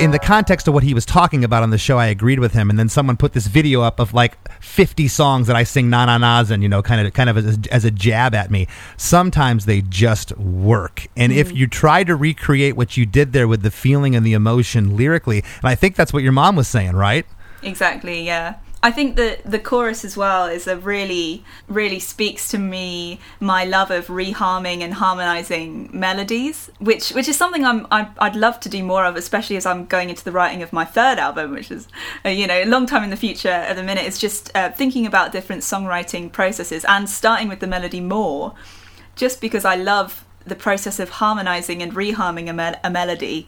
[0.00, 2.52] in the context of what he was talking about on the show, I agreed with
[2.52, 2.70] him.
[2.70, 6.06] And then someone put this video up of like 50 songs that I sing na
[6.06, 8.66] na nas and you know, kind of kind of as, as a jab at me.
[8.96, 11.56] Sometimes they just work, and if mm-hmm.
[11.58, 15.38] you try to recreate what you did there with the feeling and the emotion lyrically,
[15.38, 17.26] and I think that's what your mom was saying, right?
[17.62, 18.56] Exactly, yeah.
[18.82, 23.64] I think that the chorus as well is a really, really speaks to me my
[23.64, 28.70] love of reharming and harmonizing melodies, which which is something I'm I, I'd love to
[28.70, 31.70] do more of, especially as I'm going into the writing of my third album, which
[31.70, 31.88] is
[32.24, 33.48] uh, you know a long time in the future.
[33.48, 37.66] At the minute, it's just uh, thinking about different songwriting processes and starting with the
[37.66, 38.54] melody more,
[39.14, 43.46] just because I love the process of harmonizing and reharming a, mel- a melody.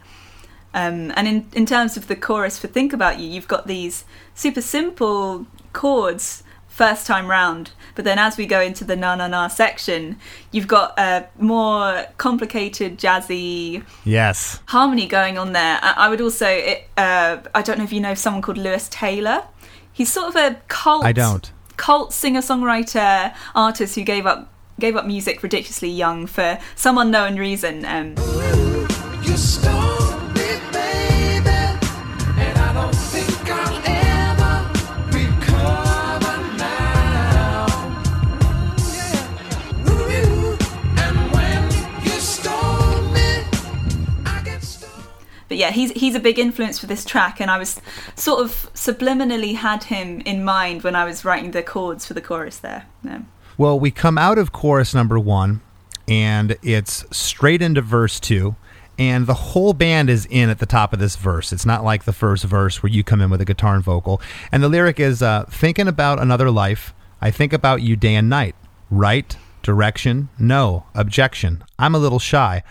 [0.74, 4.04] Um, and in, in terms of the chorus for Think About You, you've got these
[4.34, 9.26] super simple chords first time round, but then as we go into the na na
[9.28, 10.16] na section,
[10.50, 14.60] you've got a more complicated, jazzy Yes.
[14.68, 15.78] harmony going on there.
[15.82, 18.88] I, I would also, it, uh, I don't know if you know someone called Lewis
[18.88, 19.42] Taylor.
[19.92, 21.04] He's sort of a cult.
[21.04, 21.52] I don't.
[21.76, 24.48] Cult singer songwriter artist who gave up
[24.80, 27.84] gave up music ridiculously young for some unknown reason.
[27.84, 28.14] Um,
[29.22, 29.36] You
[45.52, 47.78] but yeah, he's he's a big influence for this track, and I was
[48.16, 52.22] sort of subliminally had him in mind when I was writing the chords for the
[52.22, 52.86] chorus there.
[53.04, 53.20] Yeah.
[53.58, 55.60] Well, we come out of chorus number one,
[56.08, 58.56] and it's straight into verse two.
[58.98, 61.52] And the whole band is in at the top of this verse.
[61.52, 64.22] It's not like the first verse where you come in with a guitar and vocal.
[64.50, 66.94] And the lyric is uh, thinking about another life.
[67.20, 68.54] I think about you day and night.
[68.90, 69.36] Right?
[69.62, 70.30] Direction?
[70.38, 70.86] No.
[70.94, 71.62] Objection.
[71.78, 72.62] I'm a little shy.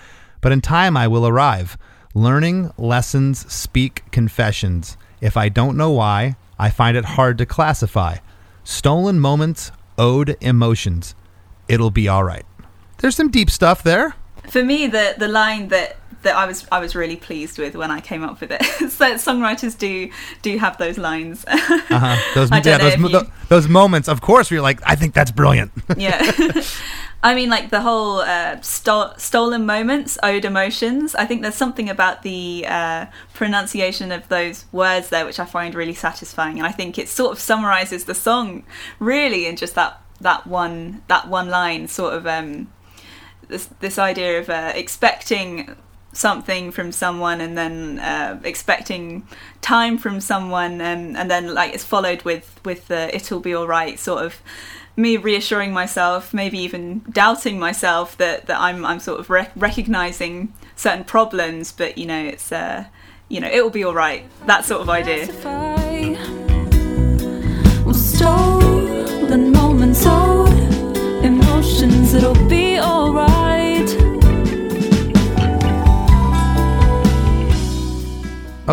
[0.41, 1.78] But in time I will arrive.
[2.14, 4.97] Learning, lessons, speak, confessions.
[5.22, 8.18] If I don't know why, I find it hard to classify.
[8.64, 11.16] Stolen moments, owed emotions.
[11.68, 12.45] It'll be all right.
[12.97, 14.16] There's some deep stuff there.
[14.49, 17.89] For me, the the line that that I was I was really pleased with when
[17.91, 18.64] I came up with it.
[18.91, 20.09] so songwriters do
[20.41, 21.45] do have those lines.
[21.91, 22.16] Uh-huh.
[22.36, 25.72] Those, yeah, those, you- those moments, of course, where you're like, I think that's brilliant.
[25.97, 26.32] yeah.
[27.24, 31.13] I mean, like the whole uh, sto- stolen moments, owed emotions.
[31.13, 35.76] I think there's something about the uh, pronunciation of those words there which I find
[35.76, 38.63] really satisfying, and I think it sort of summarizes the song
[38.99, 41.88] really in just that that one that one line.
[41.88, 42.72] Sort of um,
[43.47, 45.76] this this idea of uh, expecting
[46.13, 49.26] something from someone and then uh, expecting
[49.61, 53.67] time from someone and and then like it's followed with with the it'll be all
[53.67, 54.41] right sort of
[54.96, 60.54] me reassuring myself maybe even doubting myself that that I'm I'm sort of rec- recognizing
[60.76, 62.86] certain problems but you know it's uh
[63.30, 65.28] you know it will be all right that sort of idea
[68.22, 70.50] Stolen moments, owed
[71.24, 73.61] emotions, it'll be alright.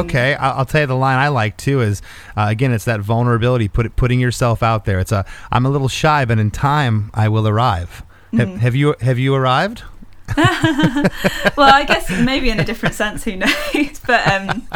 [0.01, 2.03] Okay, I- I'll tell you the line I like too is
[2.37, 4.99] uh, again it's that vulnerability, put putting yourself out there.
[5.01, 8.03] It's a I'm a little shy, but in time I will arrive.
[8.33, 9.83] Have, have you have you arrived?
[10.37, 14.69] well I guess maybe in a different sense who knows but um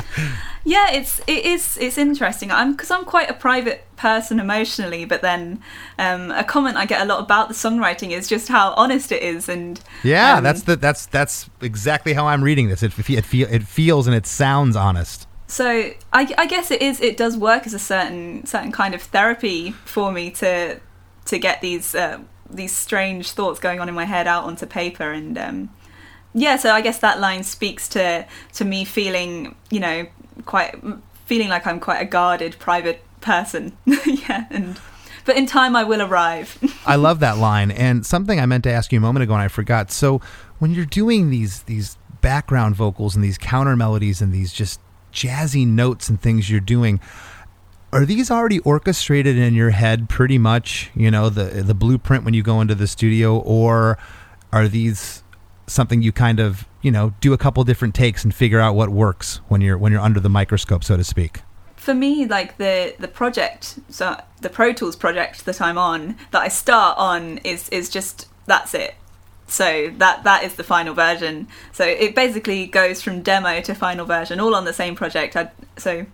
[0.64, 5.22] yeah it's it is it's interesting i'm because i'm quite a private person emotionally but
[5.22, 5.60] then
[5.98, 9.22] um a comment i get a lot about the songwriting is just how honest it
[9.22, 12.82] is and Yeah, um, that's the that's that's exactly how I'm reading this.
[12.82, 15.26] It it, feel, it feels and it sounds honest.
[15.46, 19.02] so I, I guess it is it does work as a certain certain kind of
[19.02, 20.80] therapy for me to
[21.26, 22.18] to get these uh,
[22.50, 25.70] these strange thoughts going on in my head out onto paper and um
[26.34, 30.06] yeah so i guess that line speaks to to me feeling you know
[30.45, 30.74] quite
[31.26, 33.76] feeling like i'm quite a guarded private person
[34.07, 34.80] yeah and
[35.24, 37.70] but in time i will arrive I love that line.
[37.70, 39.91] And something I meant to ask you a moment ago and I forgot.
[39.91, 40.20] So
[40.59, 44.80] when you're doing these these background vocals and these counter melodies and these just
[45.12, 47.01] jazzy notes and things you're doing,
[47.93, 52.35] are these already orchestrated in your head pretty much, you know, the the blueprint when
[52.35, 53.99] you go into the studio or
[54.53, 55.22] are these
[55.66, 58.91] something you kind of, you know, do a couple different takes and figure out what
[58.91, 61.41] works when you're when you're under the microscope so to speak?
[61.76, 66.41] for me like the the project so the pro tools project that i'm on that
[66.41, 68.95] i start on is is just that's it.
[69.47, 71.49] So that that is the final version.
[71.72, 75.37] So it basically goes from demo to final version all on the same project.
[75.37, 76.07] I, so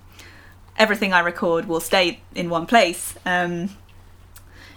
[0.76, 3.14] everything i record will stay in one place.
[3.24, 3.70] Um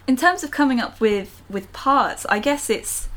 [0.07, 3.07] in terms of coming up with with parts i guess it's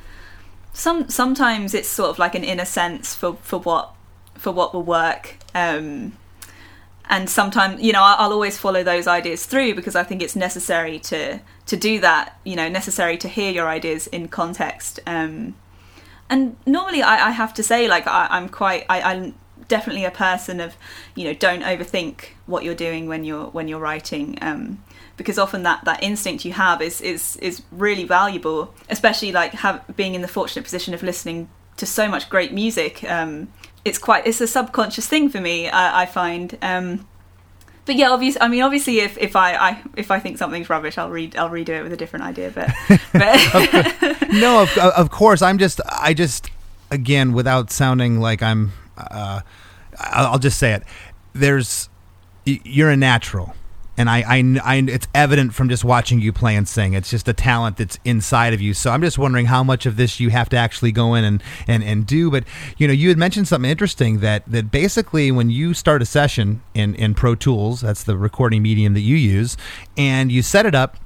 [0.74, 3.94] some sometimes it's sort of like an inner sense for for what
[4.34, 6.12] for what will work um
[7.08, 10.98] and sometimes you know i'll always follow those ideas through because i think it's necessary
[10.98, 15.54] to to do that you know necessary to hear your ideas in context um
[16.28, 19.34] and normally i, I have to say like I, i'm quite I, i'm
[19.68, 20.76] definitely a person of
[21.14, 24.82] you know don't overthink what you're doing when you're when you're writing um
[25.16, 29.82] because often that that instinct you have is is is really valuable especially like have
[29.96, 33.48] being in the fortunate position of listening to so much great music um
[33.84, 37.06] it's quite it's a subconscious thing for me i, I find um
[37.84, 40.98] but yeah obviously i mean obviously if, if I, I if i think something's rubbish
[40.98, 42.70] i'll read i'll redo it with a different idea but,
[43.12, 45.42] but no, of, of course.
[45.42, 46.50] I'm just, I just,
[46.90, 49.40] again, without sounding like I'm, uh,
[49.98, 50.82] I'll I'll just say it.
[51.32, 51.88] There's,
[52.44, 53.54] you're a natural.
[53.96, 56.94] And I, I, I, it's evident from just watching you play and sing.
[56.94, 58.74] It's just a talent that's inside of you.
[58.74, 61.42] So I'm just wondering how much of this you have to actually go in and,
[61.68, 62.30] and, and do.
[62.30, 62.44] But
[62.76, 66.62] you know, you had mentioned something interesting that that basically when you start a session
[66.74, 69.56] in in Pro Tools, that's the recording medium that you use,
[69.96, 70.96] and you set it up,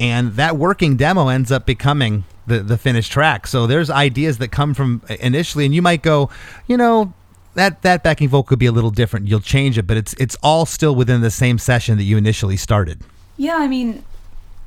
[0.00, 3.46] and that working demo ends up becoming the the finished track.
[3.46, 6.30] So there's ideas that come from initially, and you might go,
[6.66, 7.12] you know,
[7.54, 9.28] that that backing vocal could be a little different.
[9.28, 12.56] You'll change it, but it's it's all still within the same session that you initially
[12.56, 13.02] started.
[13.36, 14.04] yeah i mean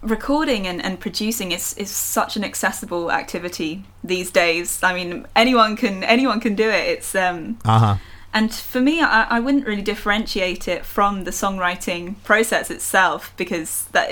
[0.01, 5.75] recording and, and producing is, is such an accessible activity these days i mean anyone
[5.75, 7.97] can anyone can do it it's um Uh huh.
[8.37, 13.85] And for me, I, I wouldn't really differentiate it from the songwriting process itself because
[13.93, 14.09] that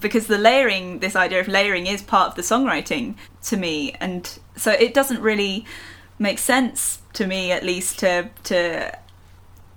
[0.00, 3.14] because the layering, this idea of layering, is part of the songwriting
[3.44, 5.64] to me, and so it doesn't really
[6.18, 8.92] make sense to me, at least, to to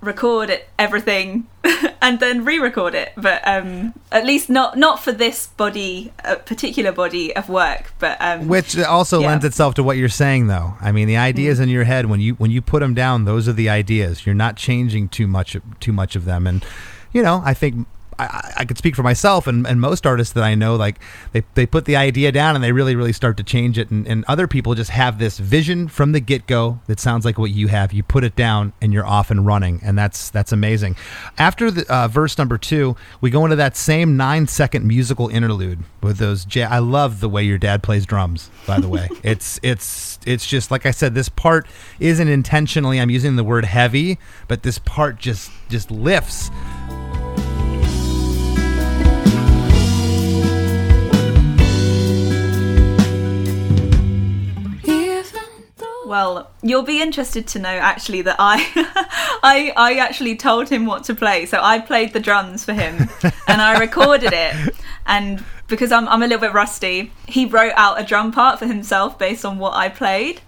[0.02, 1.48] record it, everything
[2.02, 6.92] and then re-record it but um at least not not for this body a particular
[6.92, 9.28] body of work but um Which also Yeah.
[9.28, 10.74] lends itself to what you're saying, though.
[10.82, 13.48] I mean, the ideas in your head when you when you put them down, those
[13.48, 14.26] are the ideas.
[14.26, 16.66] You're not changing too much too much of them, and
[17.14, 17.88] you know, I think.
[18.20, 21.00] I- I, could speak for myself and, and most artists that I know, like
[21.32, 23.90] they, they put the idea down and they really, really start to change it.
[23.92, 27.38] And, and other people just have this vision from the get go that sounds like
[27.38, 27.94] what you have.
[27.94, 29.80] You put it down and you're off and running.
[29.84, 30.96] And that's, that's amazing.
[31.38, 35.84] After the uh, verse number two, we go into that same nine second musical interlude
[36.02, 36.46] with those.
[36.54, 39.10] Ja- I love the way your dad plays drums, by the way.
[39.24, 41.68] it's, it's, it's just, like I said, this part
[42.00, 46.50] isn't intentionally, I'm using the word heavy, but this part just, just lifts.
[56.14, 58.58] Well you'll be interested to know actually that i
[59.56, 61.48] i i actually told him what to play.
[61.48, 63.10] So i played the drums for him
[63.48, 64.54] and i recorded it.
[65.08, 68.68] And because I'm, I'm a little bit rusty he wrote out a drum part for
[68.68, 70.42] himself based on what i played.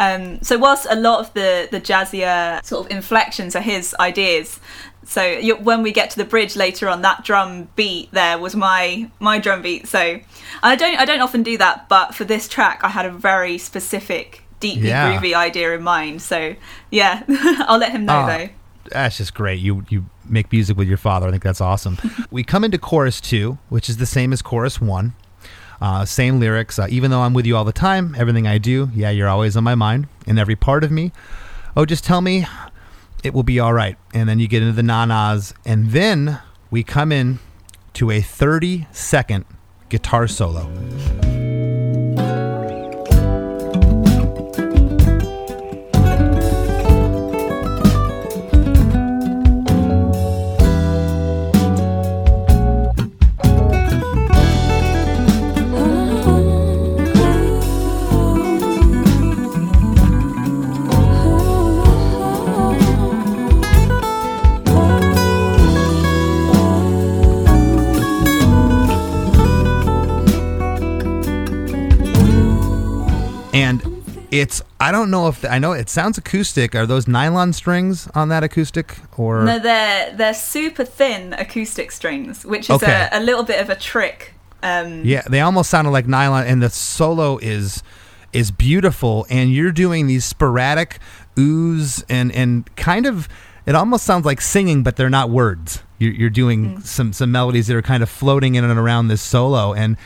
[0.00, 4.58] Um, so whilst a lot of the the jazzier sort of inflections are his ideas
[5.06, 8.56] so you, when we get to the bridge later on that drum beat there was
[8.56, 9.86] my my drum beat.
[9.86, 10.02] So
[10.70, 13.58] i don't i don't often do that but for this track i had a very
[13.58, 15.06] specific deeply Yeah.
[15.20, 16.54] groovy idea in mind so
[16.90, 17.22] yeah
[17.68, 18.48] i'll let him know Ah, though
[18.90, 19.60] That's just great.
[19.60, 21.26] You you make music with your father.
[21.26, 21.96] I think that's awesome.
[22.30, 25.14] we come into chorus two, which is the same as chorus one.
[25.80, 26.78] Uh, same lyrics.
[26.78, 29.56] Uh, even though I'm with you all the time, everything I do, yeah, you're always
[29.56, 31.12] on my mind in every part of me.
[31.76, 32.46] Oh, just tell me,
[33.22, 33.96] it will be all right.
[34.12, 36.38] And then you get into the nanas, and then
[36.70, 37.38] we come in
[37.94, 39.44] to a 30 second
[39.88, 40.68] guitar solo.
[74.40, 76.74] It's I don't know if I know it sounds acoustic.
[76.74, 82.44] Are those nylon strings on that acoustic or no they're they're super thin acoustic strings
[82.44, 83.08] which is Okay.
[83.12, 85.22] a, a little bit of a trick um yeah?
[85.30, 87.82] They almost sounded like nylon, and the solo is
[88.32, 89.26] is beautiful.
[89.30, 90.98] And you're doing these sporadic
[91.36, 93.28] oohs and and kind of
[93.66, 95.82] it almost sounds like singing, but they're not words.
[95.98, 99.22] You're, you're doing some some melodies that are kind of floating in and around this
[99.22, 99.96] solo and.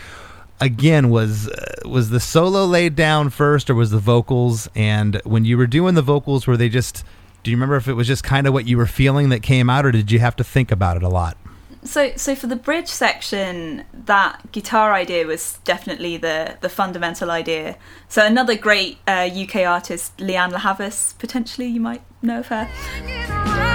[0.61, 4.69] Again, was uh, was the solo laid down first, or was the vocals?
[4.75, 7.05] And when you were doing the vocals, were they just?
[7.43, 9.71] Do you remember if it was just kind of what you were feeling that came
[9.71, 11.37] out, or did you have to think about it a lot?
[11.85, 17.77] So, so for the bridge section, that guitar idea was definitely the the fundamental idea.
[18.09, 23.68] So another great uh, UK artist, Lianne La Havas, potentially you might know of her.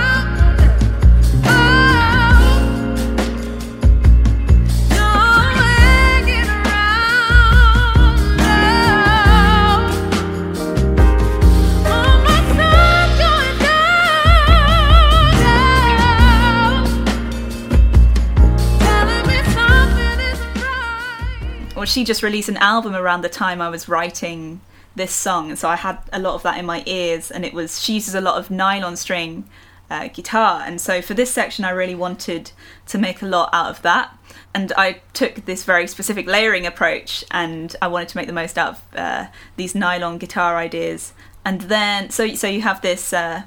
[21.94, 24.62] She just released an album around the time I was writing
[24.96, 27.30] this song, and so I had a lot of that in my ears.
[27.30, 29.48] And it was she uses a lot of nylon string
[29.91, 32.52] uh, guitar, and so for this section, I really wanted
[32.88, 34.18] to make a lot out of that.
[34.56, 38.58] And I took this very specific layering approach, and I wanted to make the most
[38.58, 41.14] out of uh, these nylon guitar ideas.
[41.46, 43.44] And then, so so you have this uh,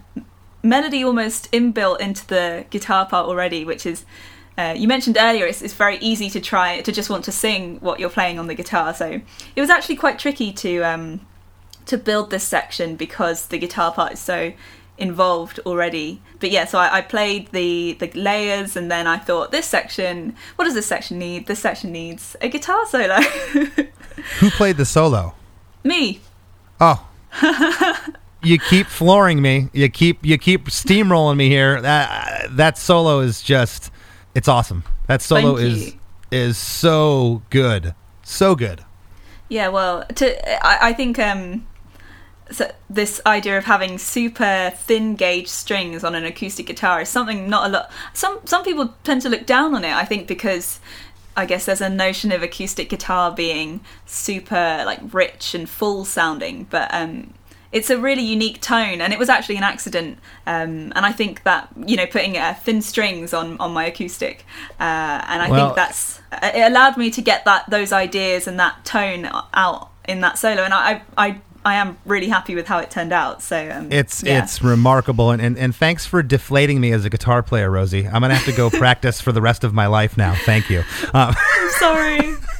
[0.62, 4.04] melody almost inbuilt into the guitar part already, which is
[4.58, 7.78] uh, you mentioned earlier it's, it's very easy to try to just want to sing
[7.80, 8.94] what you're playing on the guitar.
[8.94, 9.20] So
[9.54, 11.26] it was actually quite tricky to um,
[11.86, 14.52] to build this section because the guitar part is so
[14.98, 16.22] involved already.
[16.40, 20.34] But yeah, so I, I played the the layers, and then I thought this section,
[20.56, 21.46] what does this section need?
[21.46, 23.20] This section needs a guitar solo.
[24.40, 25.34] Who played the solo?
[25.84, 26.20] Me.
[26.80, 27.06] Oh.
[28.42, 29.68] you keep flooring me.
[29.72, 31.80] You keep you keep steamrolling me here.
[31.80, 33.90] That that solo is just
[34.36, 34.84] it's awesome.
[35.06, 35.94] That solo is
[36.30, 37.94] is so good.
[38.22, 38.84] So good.
[39.48, 41.66] Yeah, well, to I, I think um,
[42.50, 47.48] so this idea of having super thin gauge strings on an acoustic guitar is something
[47.48, 47.90] not a lot.
[48.12, 49.94] Some some people tend to look down on it.
[49.94, 50.80] I think because
[51.34, 56.66] I guess there's a notion of acoustic guitar being super like rich and full sounding,
[56.68, 57.32] but um,
[57.76, 60.18] it's a really unique tone, and it was actually an accident.
[60.46, 64.44] Um, and I think that you know putting uh, thin strings on on my acoustic,
[64.80, 64.82] uh,
[65.30, 68.74] and I Well- think that's it allowed me to get that those ideas and that
[68.84, 71.28] tone out in that solo, and I I.
[71.64, 73.42] I am really happy with how it turned out.
[73.42, 74.40] So um, It's yeah.
[74.40, 78.06] it's remarkable, and, and and thanks for deflating me as a guitar player, Rosie.
[78.06, 80.36] I'm gonna have to go practice for the rest of my life now.
[80.44, 80.84] Thank you.
[81.12, 81.34] Um,
[81.80, 82.20] sorry.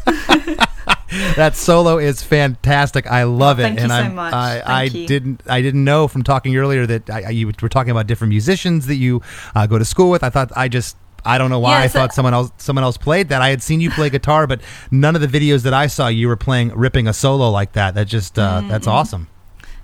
[1.37, 3.07] that solo is fantastic.
[3.07, 4.21] I love it, thank you and so.
[4.21, 5.07] I, I you.
[5.07, 8.87] didn't I didn't know from talking earlier that I, you were talking about different musicians
[8.87, 9.23] that you
[9.55, 10.23] uh, go to school with.
[10.23, 10.97] I thought I just.
[11.25, 13.43] I don't know why Yeah, I thought someone else someone else played that.
[13.43, 14.61] I had seen you play guitar, but
[14.93, 17.95] none of the videos that I saw you were playing ripping a solo like that.
[17.95, 18.69] That just uh, Mm-hmm.
[18.69, 19.27] that's awesome.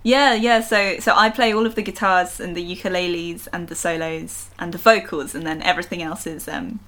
[0.04, 0.60] Yeah, yeah.
[0.60, 4.72] So, so I play all of the guitars and the ukuleles and the solos and
[4.72, 6.78] the vocals, and then everything else is um,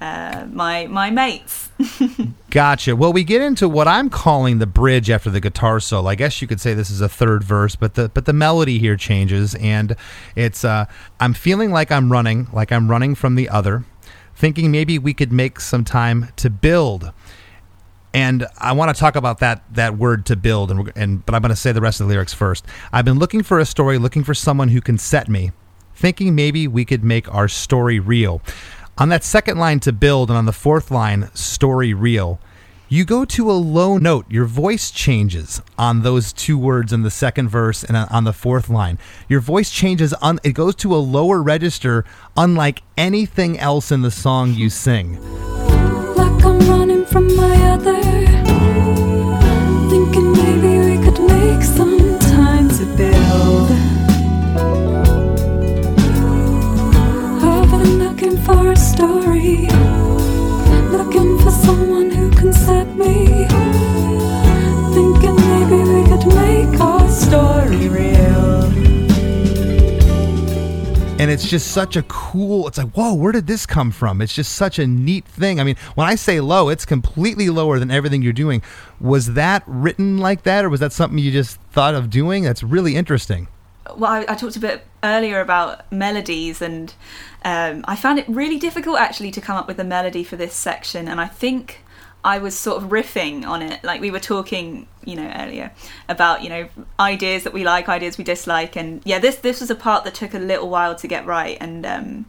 [0.00, 1.70] uh, my my mates.
[2.50, 2.94] Gotcha.
[2.94, 6.08] Well, we get into what I'm calling the bridge after the guitar solo.
[6.08, 8.78] I guess you could say this is a third verse, but the but the melody
[8.78, 9.96] here changes, and
[10.36, 10.86] it's uh,
[11.20, 13.84] I'm feeling like I'm running, like I'm running from the other,
[14.34, 17.12] thinking maybe we could make some time to build.
[18.12, 21.42] And I want to talk about that that word to build, and, and but I'm
[21.42, 22.64] going to say the rest of the lyrics first.
[22.92, 25.50] I've been looking for a story, looking for someone who can set me,
[25.96, 28.40] thinking maybe we could make our story real.
[28.96, 32.38] On that second line to build, and on the fourth line, story real,
[32.88, 34.24] you go to a low note.
[34.30, 38.68] Your voice changes on those two words in the second verse and on the fourth
[38.68, 39.00] line.
[39.28, 42.04] Your voice changes, on, it goes to a lower register,
[42.36, 45.18] unlike anything else in the song you sing.
[47.76, 48.13] like
[71.24, 74.20] and it's just such a cool it's like whoa where did this come from?
[74.20, 75.58] It's just such a neat thing.
[75.58, 78.60] I mean when i say low it's completely lower than everything you're doing.
[79.00, 82.42] Was that written like that or was that something you just thought of doing?
[82.42, 83.48] That's really interesting.
[83.96, 86.92] Well, I, I talked a bit earlier about melodies, and
[87.44, 90.54] um, I found it really difficult actually to come up with a melody for this
[90.54, 91.06] section.
[91.06, 91.83] And I think
[92.24, 95.70] I was sort of riffing on it, like we were talking, you know, earlier
[96.08, 96.68] about you know
[96.98, 100.14] ideas that we like, ideas we dislike, and yeah, this this was a part that
[100.14, 102.24] took a little while to get right, and um,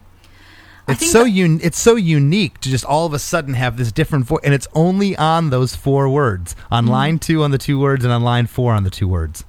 [0.88, 3.92] it's so that- un- it's so unique to just all of a sudden have this
[3.92, 6.74] different voice and it's only on those four words Mm-hmm.
[6.74, 9.44] on line two on the two words and on line four on the two words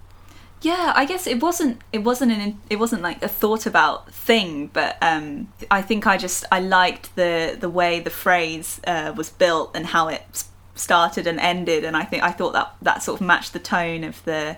[0.63, 4.69] Yeah, I guess it wasn't it wasn't an it wasn't like a thought about thing,
[4.73, 9.29] but um, I think I just I liked the the way the phrase uh, was
[9.31, 10.45] built and how it
[10.75, 14.03] started and ended, and I think I thought that that sort of matched the tone
[14.03, 14.57] of the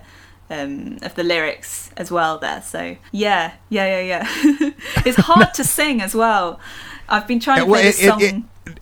[0.49, 2.61] um, of the lyrics as well there.
[2.61, 4.25] So yeah, yeah, yeah,
[4.59, 4.71] yeah.
[5.05, 6.59] it's hard to sing as well.
[7.09, 8.21] I've been trying to play this it- song.
[8.21, 8.35] it-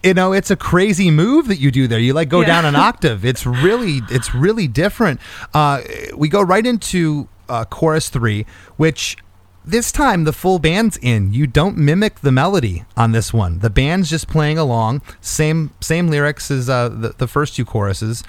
[0.03, 1.99] you know it's a crazy move that you do there.
[1.99, 2.47] You like go Yeah.
[2.47, 3.25] down an octave.
[3.25, 5.19] It's really it's really different.
[5.53, 5.81] Uh,
[6.15, 8.45] we go right into uh, chorus three
[8.77, 9.17] which
[9.65, 11.33] this time the full band's in.
[11.33, 13.59] You don't mimic the melody on this one.
[13.59, 15.01] The band's just playing along.
[15.21, 18.23] Same same lyrics as uh, the, the first two choruses.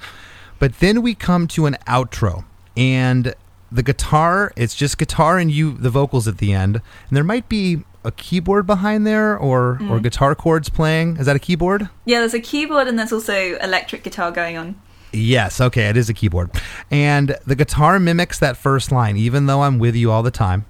[0.59, 2.45] But then we come to an outro
[2.77, 3.35] and
[3.71, 6.77] the guitar it's just guitar and you the vocals at the end.
[6.77, 9.91] And there might be a keyboard behind there or Mm.
[9.91, 11.17] or guitar chords playing?
[11.19, 11.89] Is that a keyboard?
[12.05, 14.75] Yeah, there's a keyboard and there's also electric guitar going on.
[15.13, 16.51] yes okay it is a keyboard.
[16.91, 20.61] And the guitar mimics that first line even though i'm with you all the time.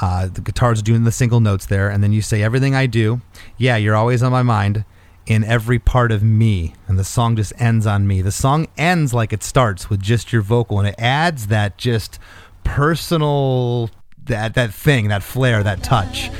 [0.00, 3.20] Uh, the guitar's doing the single notes there and then you say everything i do
[3.56, 4.84] yeah you're always on my mind
[5.26, 6.74] in every part of me.
[6.88, 8.22] And the song just ends on me.
[8.22, 12.18] The song ends like it starts with just your vocal and it adds that just
[12.64, 13.88] personal
[14.26, 16.30] that that thing that flair that touch.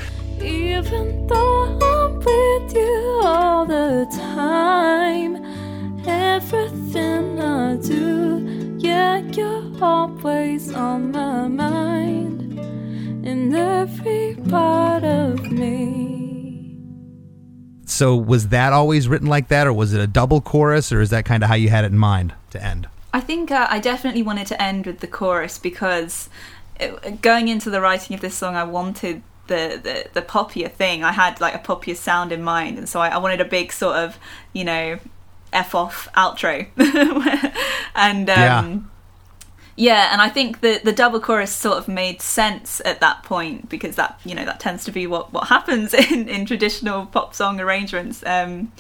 [0.41, 5.37] Even though I'm with you all the time,
[6.07, 12.59] everything I do, yeah, you're always on my mind,
[13.27, 16.79] in every part of me.
[17.87, 21.11] so was that always written like that or was it a double chorus or is
[21.11, 22.89] that kind of how you had it in mind to end?
[23.13, 26.31] I think uh, I definitely wanted to end with the chorus because
[26.83, 31.05] it, going into the writing of this song, I wanted the, the the poppier thing.
[31.05, 33.73] I had like a poppier sound in mind, and so I, I wanted a big
[33.73, 34.19] sort of
[34.53, 34.99] you know
[35.53, 36.67] f off outro,
[37.95, 38.79] and um, Yeah.
[39.75, 43.71] Yeah, and I think the the double chorus sort of made sense at that point
[43.71, 47.35] because that you know that tends to be what what happens in in traditional pop
[47.35, 48.23] song arrangements.
[48.27, 48.71] Um,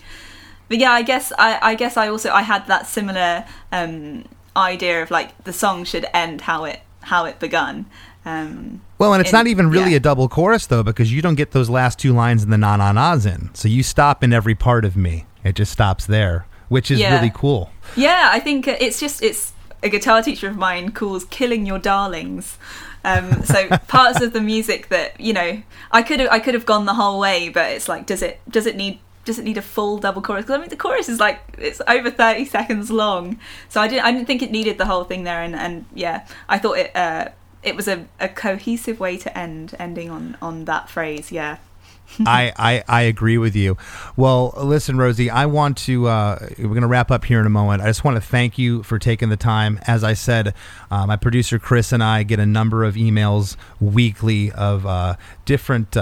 [0.68, 4.24] but yeah, I guess I, I guess I also I had that similar um,
[4.54, 7.86] idea of like the song should end how it how it begun.
[8.24, 9.96] Um, Well, and it's not even really yeah.
[9.96, 12.76] a double chorus though, because you don't get those last two lines in the na
[12.76, 13.50] na nas in.
[13.54, 15.26] So you stop in every part of me.
[15.44, 17.14] It just stops there, which is Yeah.
[17.16, 17.70] really cool.
[17.96, 21.80] Yeah, I think uh, it's just it's a guitar teacher of mine calls "killing your
[21.80, 22.56] darlings."
[23.04, 26.64] Um, so parts of the music that you know, I could have I could have
[26.66, 29.56] gone the whole way, but it's like, does it does it need does it need
[29.56, 30.44] a full double chorus?
[30.46, 34.04] 'Cause I mean, the chorus is like it's over thirty seconds long, so I didn't
[34.04, 36.90] I didn't think it needed the whole thing there, and and yeah, I thought it
[36.96, 37.28] uh,
[37.62, 41.30] it was a, a cohesive way to end ending on on that phrase.
[41.30, 41.58] Yeah.
[42.26, 43.78] I, I I agree with you.
[44.16, 46.08] Well, listen, Rosie, I want to.
[46.08, 47.80] Uh, we're going to wrap up here in a moment.
[47.80, 49.80] I just want to thank you for taking the time.
[49.86, 50.52] As I said,
[50.90, 55.14] uh, my producer Chris and I get a number of emails weekly of uh,
[55.46, 55.96] different.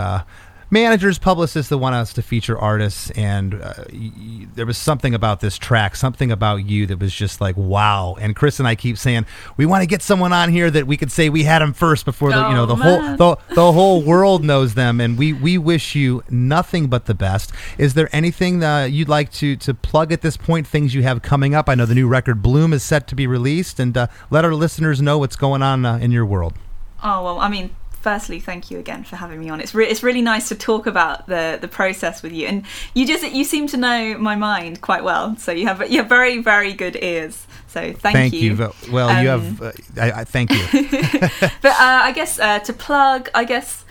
[0.72, 5.14] Managers, publicists that want us to feature artists, and uh, y- y- there was something
[5.14, 8.16] about this track, something about you that was just like wow.
[8.20, 10.96] And Chris and I keep saying we want to get someone on here that we
[10.96, 14.02] could say we had him first before the you know the whole the the whole
[14.02, 17.50] world knows them, and we we wish you nothing but the best.
[17.76, 20.68] Is there anything uh, you'd like to to plug at this point?
[20.68, 21.68] Things you have coming up?
[21.68, 24.54] I know the new record Bloom is set to be released, and uh, let our
[24.54, 26.54] listeners know what's going on uh, in your world.
[27.02, 27.70] Oh well, I mean,
[28.00, 29.60] firstly, thank you again for having me on.
[29.60, 33.06] It's re- it's really nice to talk about the the process with you, and you
[33.06, 35.36] just you seem to know my mind quite well.
[35.36, 37.46] So you have you have very very good ears.
[37.68, 38.56] So thank, you.
[38.56, 39.62] Vo- Well, you Um, have.
[39.62, 39.72] Uh,
[40.02, 40.64] I, I thank you.
[41.62, 43.84] But uh, I guess uh, to plug, I guess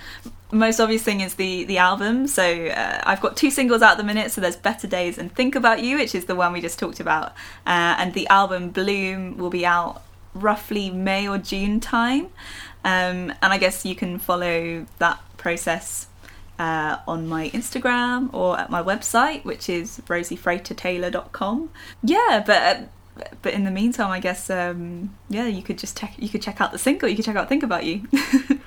[0.51, 2.28] most obvious thing is the the album.
[2.28, 4.32] So uh, I've got two singles out at the minute.
[4.32, 6.99] So there's Better Days and Think About You, which is the one we just talked
[6.99, 7.28] about,
[7.66, 10.01] uh, and the album Bloom will be out
[10.34, 12.28] roughly May or June time.
[12.84, 16.07] Um, and I guess you can follow that process
[16.57, 21.69] uh, on my Instagram or at my website, which is rosiefratertaylor.com.
[22.03, 22.82] Yeah, but uh,
[23.41, 26.61] but in the meantime, I guess um, yeah, you could just check you could check
[26.61, 27.09] out the single.
[27.09, 28.07] You could check out Think About You.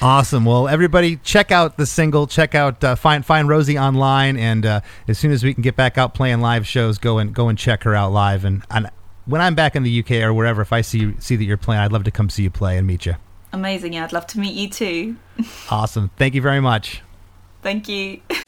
[0.00, 0.44] Awesome.
[0.44, 2.26] Well, everybody, check out the single.
[2.26, 5.76] Check out uh, find find Rosie online, and uh, as soon as we can get
[5.76, 8.44] back out playing live shows, go and go and check her out live.
[8.44, 8.90] And, and
[9.26, 11.80] when I'm back in the UK or wherever, if I see see that you're playing,
[11.82, 13.16] I'd love to come see you play and meet you.
[13.52, 13.94] Amazing.
[13.94, 15.16] Yeah, I'd love to meet you too.
[15.70, 16.10] Awesome.
[16.16, 17.02] Thank you very much.
[17.62, 18.20] Thank you.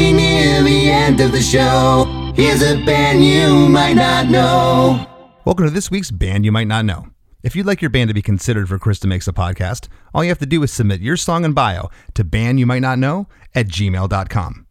[0.00, 5.06] We near the end of the show, here's a band you might not know.
[5.44, 7.08] Welcome to this week's Band You Might Not Know.
[7.42, 10.30] If you'd like your band to be considered for Krista Makes a Podcast, all you
[10.30, 14.66] have to do is submit your song and bio to bandyoumightnotknow at gmail.com.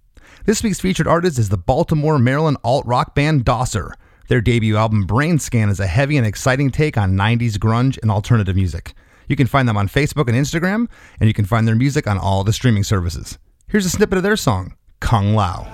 [0.46, 3.94] This week's featured artist is the Baltimore, Maryland alt rock band Dosser.
[4.30, 8.10] Their debut album Brain Scan is a heavy and exciting take on 90s grunge and
[8.10, 8.96] alternative music.
[9.28, 10.88] You can find them on Facebook and Instagram,
[11.20, 13.38] and you can find their music on all the streaming services.
[13.68, 15.66] Here's a snippet of their song, Kung Lao.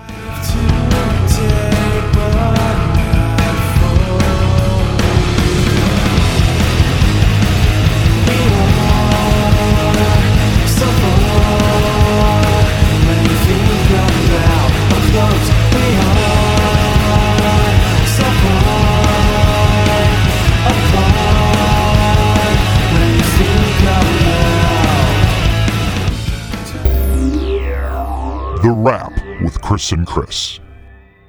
[29.76, 30.60] Chris and Chris.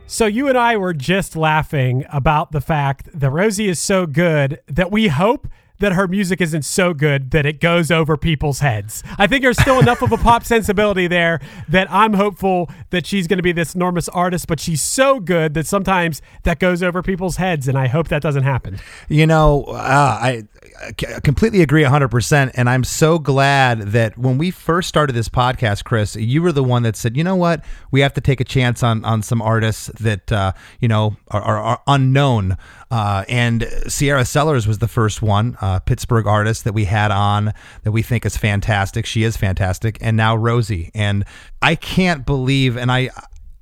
[0.07, 4.61] So you and I were just laughing about the fact that Rosie is so good
[4.69, 5.49] that we hope
[5.79, 9.03] that her music isn't so good that it goes over people's heads.
[9.19, 13.27] I think there's still enough of a pop sensibility there that I'm hopeful that she's
[13.27, 17.03] going to be this enormous artist, but she's so good that sometimes that goes over
[17.03, 18.79] people's heads, and I hope that doesn't happen.
[19.09, 20.45] You know, uh, I,
[20.83, 22.51] I completely agree 100%.
[22.55, 26.65] And I'm so glad that when we first started this podcast, Chris, you were the
[26.65, 27.65] one that said, you know what?
[27.91, 31.43] We have to take a chance on, on some artists that, uh, you know, are,
[31.43, 32.57] are, are unknown.
[32.91, 37.53] Uh, and Sierra Sellers was the first one, uh, Pittsburgh artist that we had on
[37.83, 39.05] that we think is fantastic.
[39.05, 39.99] She is fantastic.
[40.01, 40.91] And now Rosie.
[40.95, 41.25] And
[41.61, 43.11] I can't believe, and I,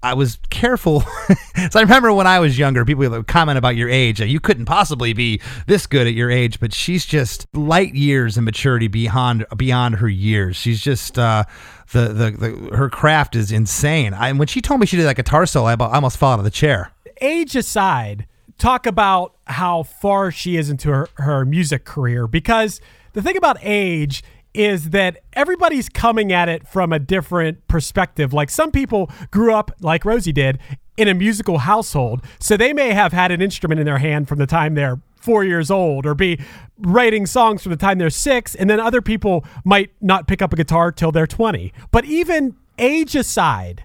[0.03, 1.01] I was careful.
[1.71, 4.21] so I remember when I was younger, people would comment about your age.
[4.21, 8.45] You couldn't possibly be this good at your age, but she's just light years in
[8.45, 10.57] maturity beyond beyond her years.
[10.57, 11.45] She's just uh,
[11.93, 14.13] the, the the her craft is insane.
[14.13, 16.45] I, when she told me she did that guitar solo, I almost fell out of
[16.45, 16.93] the chair.
[17.23, 18.27] age aside,
[18.59, 22.81] talk about how far she is into her, her music career because
[23.13, 24.23] the thing about age
[24.55, 28.33] is that everybody's coming at it from a different perspective.
[28.33, 30.59] Like some people grew up, like Rosie did,
[30.97, 32.25] in a musical household.
[32.39, 35.43] So they may have had an instrument in their hand from the time they're four
[35.43, 36.39] years old or be
[36.79, 38.55] writing songs from the time they're six.
[38.55, 41.73] And then other people might not pick up a guitar till they're 20.
[41.91, 43.85] But even age aside,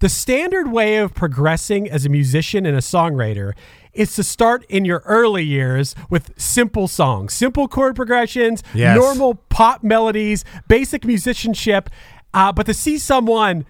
[0.00, 3.54] the standard way of progressing as a musician and a songwriter
[3.98, 8.96] is to start in your early years with simple songs, simple chord progressions, Yes.
[8.96, 11.90] normal pop melodies, basic musicianship.
[12.32, 13.64] Uh, but to see someone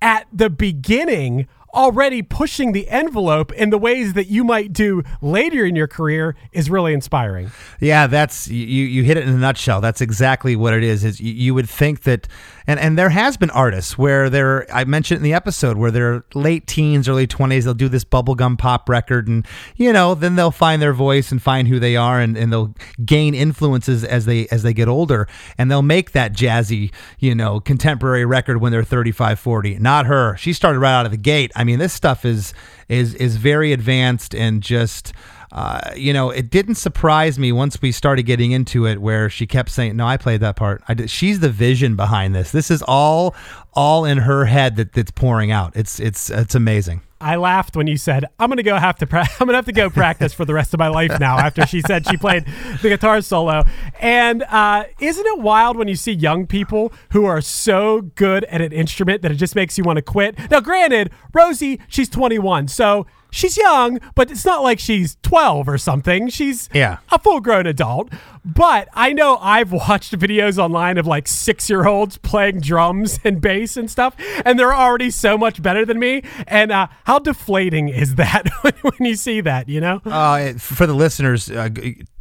[0.00, 5.64] at the beginning already pushing the envelope in the ways that you might do later
[5.64, 7.50] in your career is really inspiring.
[7.80, 8.84] Yeah, that's you.
[8.84, 9.80] You hit it in a nutshell.
[9.80, 11.02] That's exactly what it is.
[11.02, 12.28] Is you, you would think that,
[12.66, 14.72] and and there has been artists where they're.
[14.72, 17.64] I mentioned in the episode where they're late teens, early twenties.
[17.64, 19.46] They'll do this bubblegum pop record, and
[19.76, 22.74] you know, then they'll find their voice and find who they are, and, and they'll
[23.04, 27.60] gain influences as they as they get older, and they'll make that jazzy, you know,
[27.60, 29.78] contemporary record when they're 35, 40.
[29.78, 30.36] Not her.
[30.36, 31.52] She started right out of the gate.
[31.56, 32.54] I mean, this stuff is
[32.88, 35.12] is is very advanced and just
[35.52, 39.46] uh, you know, it didn't surprise me once we started getting into it, where she
[39.46, 40.82] kept saying, "No, I played that part.
[40.88, 42.52] I did." She's the vision behind this.
[42.52, 43.34] This is all,
[43.74, 45.76] all in her head that that's pouring out.
[45.76, 47.02] It's it's it's amazing.
[47.20, 49.72] I laughed when you said, "I'm gonna go have to pra- I'm gonna have to
[49.72, 52.46] go practice for the rest of my life now." After she said she played
[52.80, 53.64] the guitar solo,
[54.00, 58.62] and uh, isn't it wild when you see young people who are so good at
[58.62, 60.34] an instrument that it just makes you want to quit?
[60.50, 65.78] Now, granted, Rosie, she's 21, so she's young, but it's not like she's 12 or
[65.78, 66.28] something.
[66.28, 66.98] She's Yeah.
[67.10, 68.12] a full grown adult.
[68.44, 73.40] But I know I've watched videos online of like six year olds playing drums and
[73.40, 76.22] bass and stuff, and they're already so much better than me.
[76.46, 78.48] And uh, how deflating is that
[78.82, 80.00] when you see that, you know?
[80.04, 81.68] Uh, for the listeners, uh,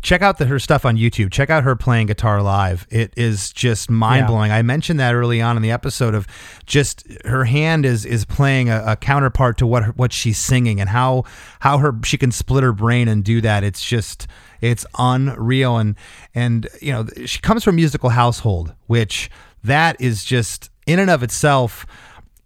[0.01, 1.31] check out the, her stuff on YouTube.
[1.31, 2.85] Check out her playing guitar live.
[2.89, 4.51] It is just mind blowing.
[4.51, 6.27] I mentioned that early on in the episode of
[6.65, 10.79] just her hand is is playing a, a counterpart to what her, what she's singing
[10.79, 11.23] and how
[11.59, 13.63] how her she can split her brain and do that.
[13.63, 14.27] It's just
[14.61, 15.95] it's unreal and
[16.33, 19.29] and you know she comes from a musical household, which
[19.63, 21.85] that is just in and of itself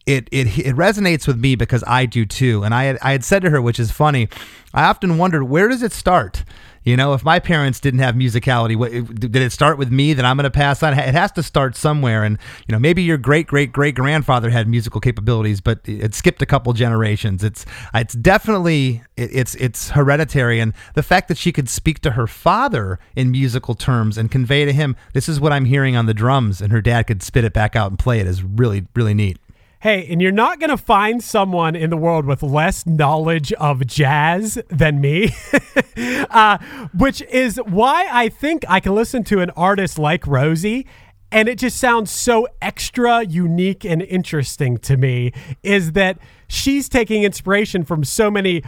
[0.06, 2.64] it, it it resonates with me because I do too.
[2.64, 4.30] And I had, I had said to her, which is funny,
[4.74, 6.44] I often wondered where does it start.
[6.86, 10.24] You know, if my parents didn't have musicality, what, did it start with me that
[10.24, 10.94] I'm going to pass on?
[10.94, 12.24] It has to start somewhere.
[12.24, 16.44] And you know, maybe your great great great grandfather had musical capabilities, but it skipped
[16.44, 17.44] a couple generations.
[17.44, 20.60] It's it's definitely it's it's hereditary.
[20.60, 24.64] And the fact that she could speak to her father in musical terms and convey
[24.66, 27.44] to him, this is what I'm hearing on the drums, and her dad could spit
[27.44, 29.40] it back out and play it is really really neat.
[29.86, 33.86] Hey, and you're not going to find someone in the world with less knowledge of
[33.86, 35.30] jazz than me,
[36.32, 36.58] uh,
[36.98, 40.88] which is why I think I can listen to an artist like Rosie.
[41.32, 46.18] And it just sounds so extra unique and interesting to me is that
[46.48, 48.64] she's taking inspiration from so many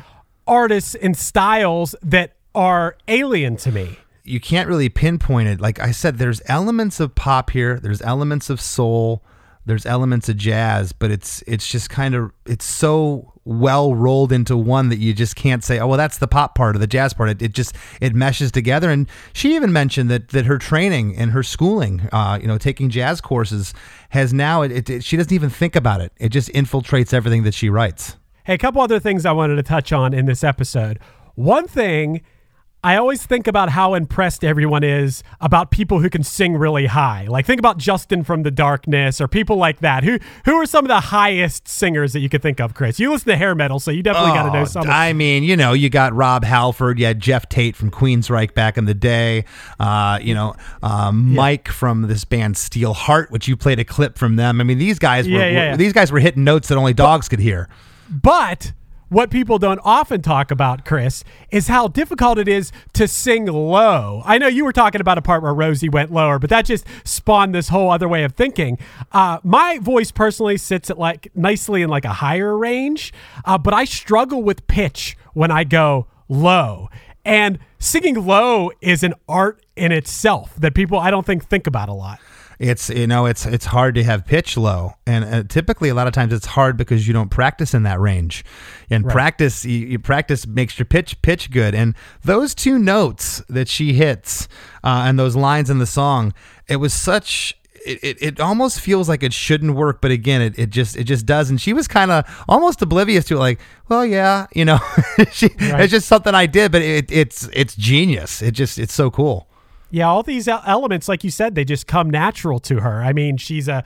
[0.46, 3.98] artists and styles that are alien to me.
[4.24, 5.60] you can't really pinpoint it.
[5.60, 9.24] Like I said, there's elements of pop here, there's elements of soul,
[9.68, 14.56] there's elements of jazz, but it's it's just kind of it's so well rolled into
[14.58, 17.14] one that you just can't say, oh well, that's the pop part of the jazz
[17.14, 17.30] part.
[17.30, 18.90] It, it just it meshes together.
[18.90, 22.90] And she even mentioned that that her training and her schooling, uh, you know, taking
[22.90, 23.74] jazz courses,
[24.10, 26.14] has now it, it, it she doesn't even think about it.
[26.18, 28.16] It just infiltrates everything that she writes.
[28.46, 31.00] Hey, a couple other things I wanted to touch on in this episode.
[31.36, 32.22] One thing,
[32.84, 37.26] I always think about how impressed everyone is about people who can sing really high.
[37.28, 40.04] Like think about Justin from The Darkness or people like that.
[40.04, 43.00] Who who are some of the highest singers that you could think of, Chris?
[43.00, 44.90] You listen to hair metal, so you definitely got to know Oh, some.
[44.90, 48.78] I mean, you know, you got Rob Halford, you had Geoff Tate from Queensryche back
[48.78, 49.44] in the day,
[49.80, 54.36] uh, you know, um, Mike from this band Steelheart, which you played a clip from
[54.36, 54.62] them.
[54.62, 55.76] I mean, these guys were, Yeah, yeah, were- yeah.
[55.78, 57.68] these guys were hitting notes that only dogs could hear.
[58.10, 58.72] But
[59.10, 64.22] what people don't often talk about, Chris, is how difficult it is to sing low.
[64.26, 66.86] I know you were talking about a part where Rosie went lower, but that just
[67.04, 68.78] spawned this whole other way of thinking.
[69.12, 73.14] Uh, my voice personally sits at like nicely in like a higher range,
[73.46, 76.90] uh, but I struggle with pitch when I go low.
[77.24, 81.90] And singing low is an art in itself that people I don't think think about
[81.90, 82.20] a lot.
[82.60, 84.94] It's you know it's it's hard to have pitch low.
[85.06, 88.00] And uh, typically a lot of times it's hard because you don't practice in that
[88.00, 88.44] range.
[88.90, 89.12] And Right.
[89.14, 91.76] practice you, you practice makes your pitch pitch good.
[91.76, 91.94] And
[92.24, 94.48] those two notes that she hits
[94.84, 96.34] uh, and those lines in the song
[96.68, 97.56] it was such
[97.86, 101.06] it, it, it almost feels like it shouldn't work but again it, it just it
[101.06, 104.66] just does and she was kind of almost oblivious to it like well yeah you
[104.66, 104.80] know?
[105.32, 105.82] She, Right.
[105.82, 108.42] it's just something i did but it, it's it's genius.
[108.42, 109.47] It just it's so cool
[109.90, 113.02] Yeah, all these elements, like you said, they just come natural to her.
[113.02, 113.84] I mean, she's a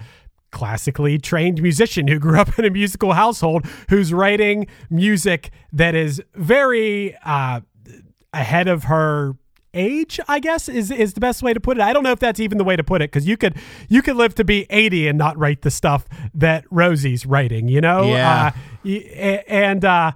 [0.51, 6.21] classically trained musician who grew up in a musical household who's writing music that is
[6.35, 7.61] very uh,
[8.33, 9.35] ahead of her
[9.73, 12.19] age i guess is is the best way to put it i don't know if
[12.19, 13.55] that's even the way to put it because you could
[13.87, 17.79] you could live to be 80 and not write the stuff that rosie's writing you
[17.79, 18.51] know Yeah.
[18.85, 18.89] uh,
[19.47, 20.11] and uh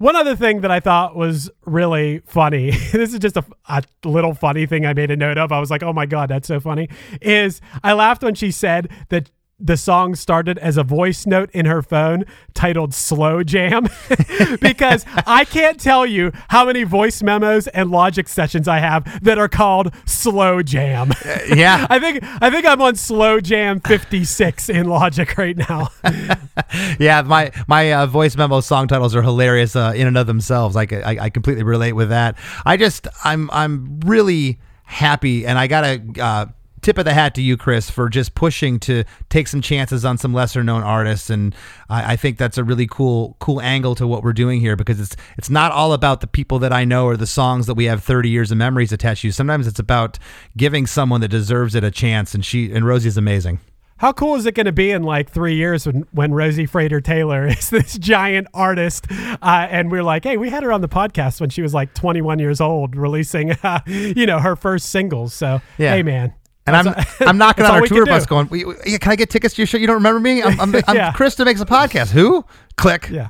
[0.00, 4.32] one other thing that I thought was really funny, this is just a, a little
[4.32, 5.52] funny thing I made a note of.
[5.52, 6.88] I was like, oh my God, that's so funny.
[7.20, 9.30] Is I laughed when she said that
[9.60, 13.88] the song started as a voice note in her phone titled Slow Jam
[14.60, 19.38] because I can't tell you how many voice memos and logic sessions I have that
[19.38, 21.12] are called Slow Jam.
[21.48, 21.86] yeah.
[21.90, 25.88] I think I think I'm on Slow Jam 56 in Logic right now.
[26.98, 30.76] yeah, my my uh, voice memo song titles are hilarious uh, in and of themselves.
[30.76, 32.36] i completely relate with that.
[32.64, 36.02] I just I'm I'm really happy, and I gotta.
[36.20, 36.46] Uh,
[36.82, 40.16] Tip of the hat to you, Chris, for just pushing to take some chances on
[40.16, 41.54] some lesser known artists, and
[41.88, 44.98] I, I think that's a really cool, cool angle to what we're doing here because
[44.98, 47.84] it's it's not all about the people that I know or the songs that we
[47.84, 49.30] have thirty years of memories attached to.
[49.32, 50.18] Sometimes it's about
[50.56, 53.60] giving someone that deserves it a chance, and she and Rosie's amazing.
[53.98, 57.02] How cool is it going to be in like three years when, when Rosie Frater
[57.02, 59.06] Taylor is this giant artist?
[59.10, 61.92] Uh, and we're like, hey, we had her on the podcast when she was like
[61.92, 65.34] 21 years old, releasing, uh, you know, her first singles.
[65.34, 65.96] So, Yeah.
[65.96, 66.32] hey, man.
[66.74, 69.16] And I'm That's- I'm knocking on our tour bus, going, "We- we- yeah, "Can I
[69.16, 69.78] get tickets to your show?
[69.78, 70.42] You don't remember me?
[70.42, 71.12] I'm, I'm, I'm Yeah.
[71.12, 72.10] Krista makes a podcast.
[72.10, 72.44] Who?
[72.76, 73.08] Click.
[73.10, 73.28] Yeah,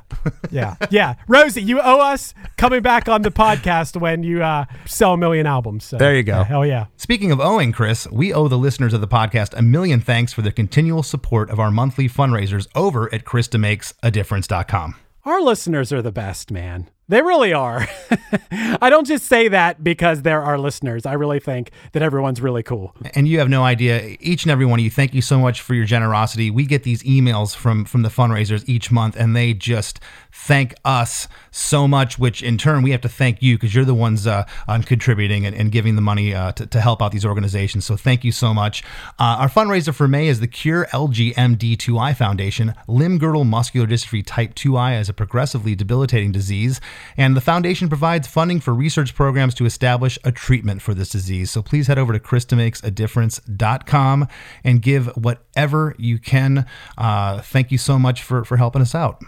[0.49, 1.15] yeah, yeah.
[1.27, 5.45] Rosie, you owe us coming back on the podcast when you uh, sell a million
[5.45, 5.83] albums.
[5.83, 6.37] So, There you go.
[6.37, 6.85] yeah, hell yeah.
[6.95, 10.41] Speaking of owing, Chris, we owe the listeners of the podcast a million thanks for
[10.41, 14.95] their continual support of our monthly fundraisers over at KristaMakesADifference.com.
[15.25, 16.89] Our listeners are the best, man.
[17.11, 17.85] They really are.
[18.81, 21.05] I don't just say that because there are listeners.
[21.05, 22.95] I really think that everyone's really cool.
[23.15, 25.59] and you have no idea each and every one of you thank you so much
[25.61, 29.53] for your generosity we get these emails from from the fundraisers each month and they
[29.53, 29.99] just
[30.31, 33.93] thank us so much which in turn we have to thank you because you're the
[33.93, 37.25] ones uh, on contributing and, and giving the money uh, to, to help out these
[37.25, 38.83] organizations so thank you so much
[39.19, 44.55] uh, our fundraiser for may is the cure lgmd2i foundation limb girdle muscular dystrophy type
[44.55, 46.79] 2i as a progressively debilitating disease
[47.17, 51.51] and the foundation provides funding for research programs to establish a treatment for this disease.
[51.51, 54.27] So please head over to KristaMakesADifference.com
[54.63, 56.65] and give whatever you can.
[56.97, 59.21] Uh, thank you so much for, for helping us out.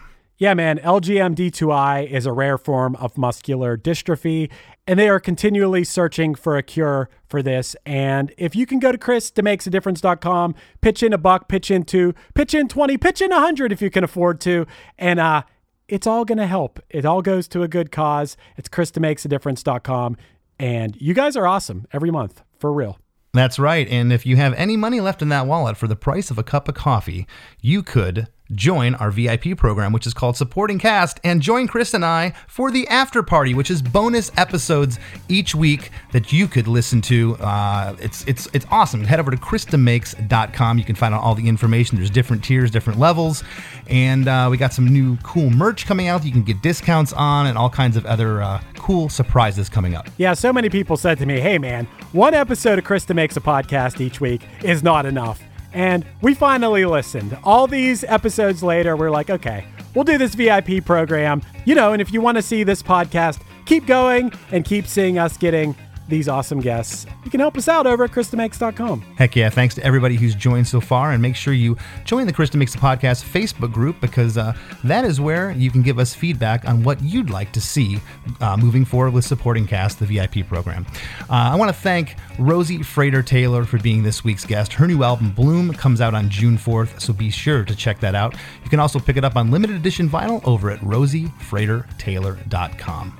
[0.43, 0.79] Yeah, man.
[0.79, 4.49] LGMD2I is a rare form of muscular dystrophy,
[4.87, 7.75] and they are continually searching for a cure for this.
[7.85, 12.53] And if you can go to ChrisToMakesADifference.com, pitch in a buck, pitch in two, pitch
[12.53, 14.65] in 20, pitch in a 100 if you can afford to.
[14.97, 15.43] And uh,
[15.87, 16.79] it's all going to help.
[16.89, 18.37] It all goes to a good cause.
[18.57, 20.17] It's ChrisToMakesADifference.com.
[20.59, 22.99] And you guys are awesome every month, for real.
[23.33, 23.87] That's right.
[23.89, 26.43] And if you have any money left in that wallet for the price of a
[26.43, 27.27] cup of coffee,
[27.61, 32.05] you could join our VIP program, which is called Supporting Cast, and join Chris and
[32.05, 34.99] I for the after party, which is bonus episodes
[35.29, 37.35] each week that you could listen to.
[37.37, 39.03] Uh, it's it's it's awesome.
[39.03, 40.77] Head over to KristaMakes.com.
[40.77, 41.97] You can find out all the information.
[41.97, 43.43] There's different tiers, different levels,
[43.87, 46.23] and uh, we got some new cool merch coming out.
[46.25, 50.07] You can get discounts on, and all kinds of other uh, cool surprises coming up.
[50.17, 53.41] Yeah, so many people said to me, hey man, one episode of Krista Makes a
[53.41, 55.41] Podcast each week is not enough.
[55.73, 57.37] And we finally listened.
[57.43, 59.65] All these episodes later, we're like, okay,
[59.95, 61.41] we'll do this VIP program.
[61.65, 65.17] You know, and if you want to see this podcast, keep going and keep seeing
[65.17, 65.75] us getting
[66.07, 67.05] these awesome guests.
[67.23, 69.01] You can help us out over at KristaMakes.com.
[69.17, 69.49] Heck yeah.
[69.49, 71.11] Thanks to everybody who's joined so far.
[71.11, 75.05] And make sure you join the Krista Makes a Podcast Facebook group because uh, that
[75.05, 77.99] is where you can give us feedback on what you'd like to see
[78.41, 80.85] uh, moving forward with supporting cast, the VIP program.
[81.21, 84.73] Uh, I want to thank Rosie Frater Taylor for being this week's guest.
[84.73, 88.15] Her new album, Bloom, comes out on June 4th, so be sure to check that
[88.15, 88.35] out.
[88.63, 93.17] You can also pick it up on limited edition vinyl over at rosiefratertaylor.com.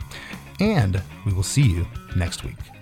[0.59, 2.72] And we will see you next week.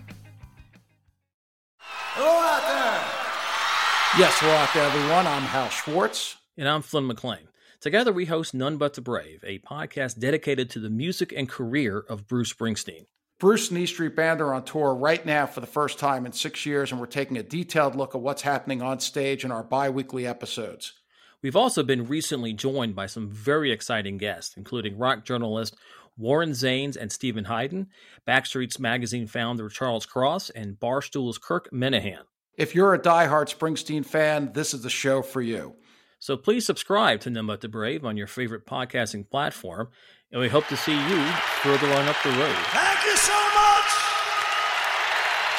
[2.24, 4.20] Out there.
[4.20, 5.26] Yes, hello out there, everyone.
[5.26, 6.38] I'm Hal Schwartz.
[6.56, 7.48] And I'm Flynn McLean.
[7.80, 11.98] Together, we host None But the Brave, a podcast dedicated to the music and career
[11.98, 13.08] of Bruce Springsteen.
[13.40, 16.32] Bruce and E Street Band are on tour right now for the first time in
[16.32, 19.64] six years, and we're taking a detailed look at what's happening on stage in our
[19.64, 20.94] bi weekly episodes.
[21.42, 25.76] We've also been recently joined by some very exciting guests, including rock journalist
[26.22, 27.88] Warren Zanes and Steven Hyden,
[28.28, 32.24] Backstreet's magazine founder Charles Cross, and Barstool's Kirk Minihane.
[32.56, 35.76] If you're a diehard Springsteen fan, this is the show for you.
[36.20, 39.90] So please subscribe to None But the Brave on your favorite podcasting platform,
[40.32, 41.26] and we hope to see you
[41.64, 42.56] further on up the road.
[42.68, 43.92] Thank you so much.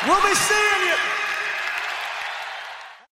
[0.06, 1.11] We'll be seeing you.